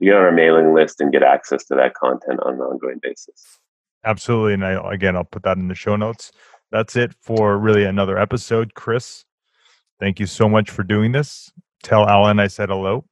get 0.00 0.14
on 0.14 0.22
our 0.22 0.32
mailing 0.32 0.74
list 0.74 1.00
and 1.00 1.12
get 1.12 1.22
access 1.22 1.64
to 1.66 1.74
that 1.76 1.94
content 1.94 2.40
on 2.44 2.54
an 2.54 2.60
ongoing 2.60 2.98
basis. 3.02 3.58
Absolutely. 4.04 4.54
And 4.54 4.64
I, 4.64 4.92
again, 4.92 5.16
I'll 5.16 5.24
put 5.24 5.42
that 5.42 5.58
in 5.58 5.68
the 5.68 5.74
show 5.74 5.96
notes. 5.96 6.32
That's 6.70 6.96
it 6.96 7.14
for 7.20 7.58
really 7.58 7.84
another 7.84 8.18
episode. 8.18 8.74
Chris, 8.74 9.24
thank 10.00 10.20
you 10.20 10.26
so 10.26 10.48
much 10.48 10.70
for 10.70 10.82
doing 10.82 11.12
this. 11.12 11.52
Tell 11.82 12.08
Alan 12.08 12.40
I 12.40 12.46
said 12.46 12.68
hello. 12.68 13.04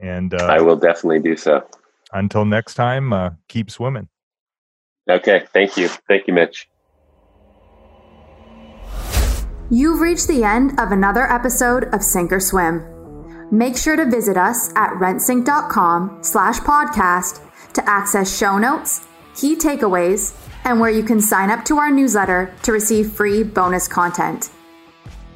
And 0.00 0.34
uh, 0.34 0.46
I 0.46 0.60
will 0.60 0.76
definitely 0.76 1.20
do 1.20 1.36
so. 1.36 1.64
Until 2.12 2.44
next 2.44 2.74
time, 2.74 3.12
uh, 3.12 3.30
keep 3.48 3.70
swimming. 3.70 4.08
Okay. 5.08 5.44
Thank 5.52 5.76
you. 5.76 5.88
Thank 5.88 6.26
you, 6.26 6.34
Mitch. 6.34 6.68
You've 9.70 10.00
reached 10.00 10.28
the 10.28 10.44
end 10.44 10.78
of 10.78 10.92
another 10.92 11.30
episode 11.32 11.84
of 11.94 12.02
Sink 12.02 12.30
or 12.30 12.40
Swim. 12.40 12.91
Make 13.52 13.76
sure 13.76 13.96
to 13.96 14.06
visit 14.06 14.38
us 14.38 14.70
at 14.76 14.94
rentsync.com 14.94 16.20
slash 16.22 16.58
podcast 16.60 17.42
to 17.74 17.86
access 17.86 18.34
show 18.34 18.56
notes, 18.56 19.06
key 19.36 19.56
takeaways, 19.56 20.34
and 20.64 20.80
where 20.80 20.90
you 20.90 21.02
can 21.02 21.20
sign 21.20 21.50
up 21.50 21.62
to 21.66 21.76
our 21.76 21.90
newsletter 21.90 22.54
to 22.62 22.72
receive 22.72 23.12
free 23.12 23.42
bonus 23.42 23.86
content. 23.86 24.48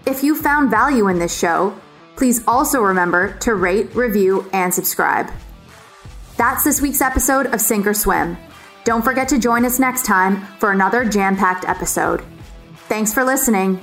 If 0.07 0.25
you 0.25 0.35
found 0.35 0.71
value 0.71 1.09
in 1.09 1.19
this 1.19 1.39
show, 1.39 1.79
please 2.17 2.43
also 2.49 2.81
remember 2.81 3.37
to 3.41 3.55
rate, 3.55 3.95
review, 3.95 4.49
and 4.55 4.73
subscribe. 4.73 5.31
That's 6.39 6.65
this 6.65 6.81
week's 6.81 7.03
episode 7.03 7.47
of 7.49 7.61
Sink 7.61 7.87
or 7.87 7.93
Swim. 7.93 8.39
Don't 8.85 9.03
forget 9.03 9.29
to 9.29 9.39
join 9.39 9.67
us 9.67 9.79
next 9.79 10.07
time 10.07 10.41
for 10.59 10.73
another 10.73 11.05
jam 11.05 11.37
packed 11.37 11.69
episode. 11.69 12.25
Thanks 12.89 13.13
for 13.13 13.25
listening 13.25 13.79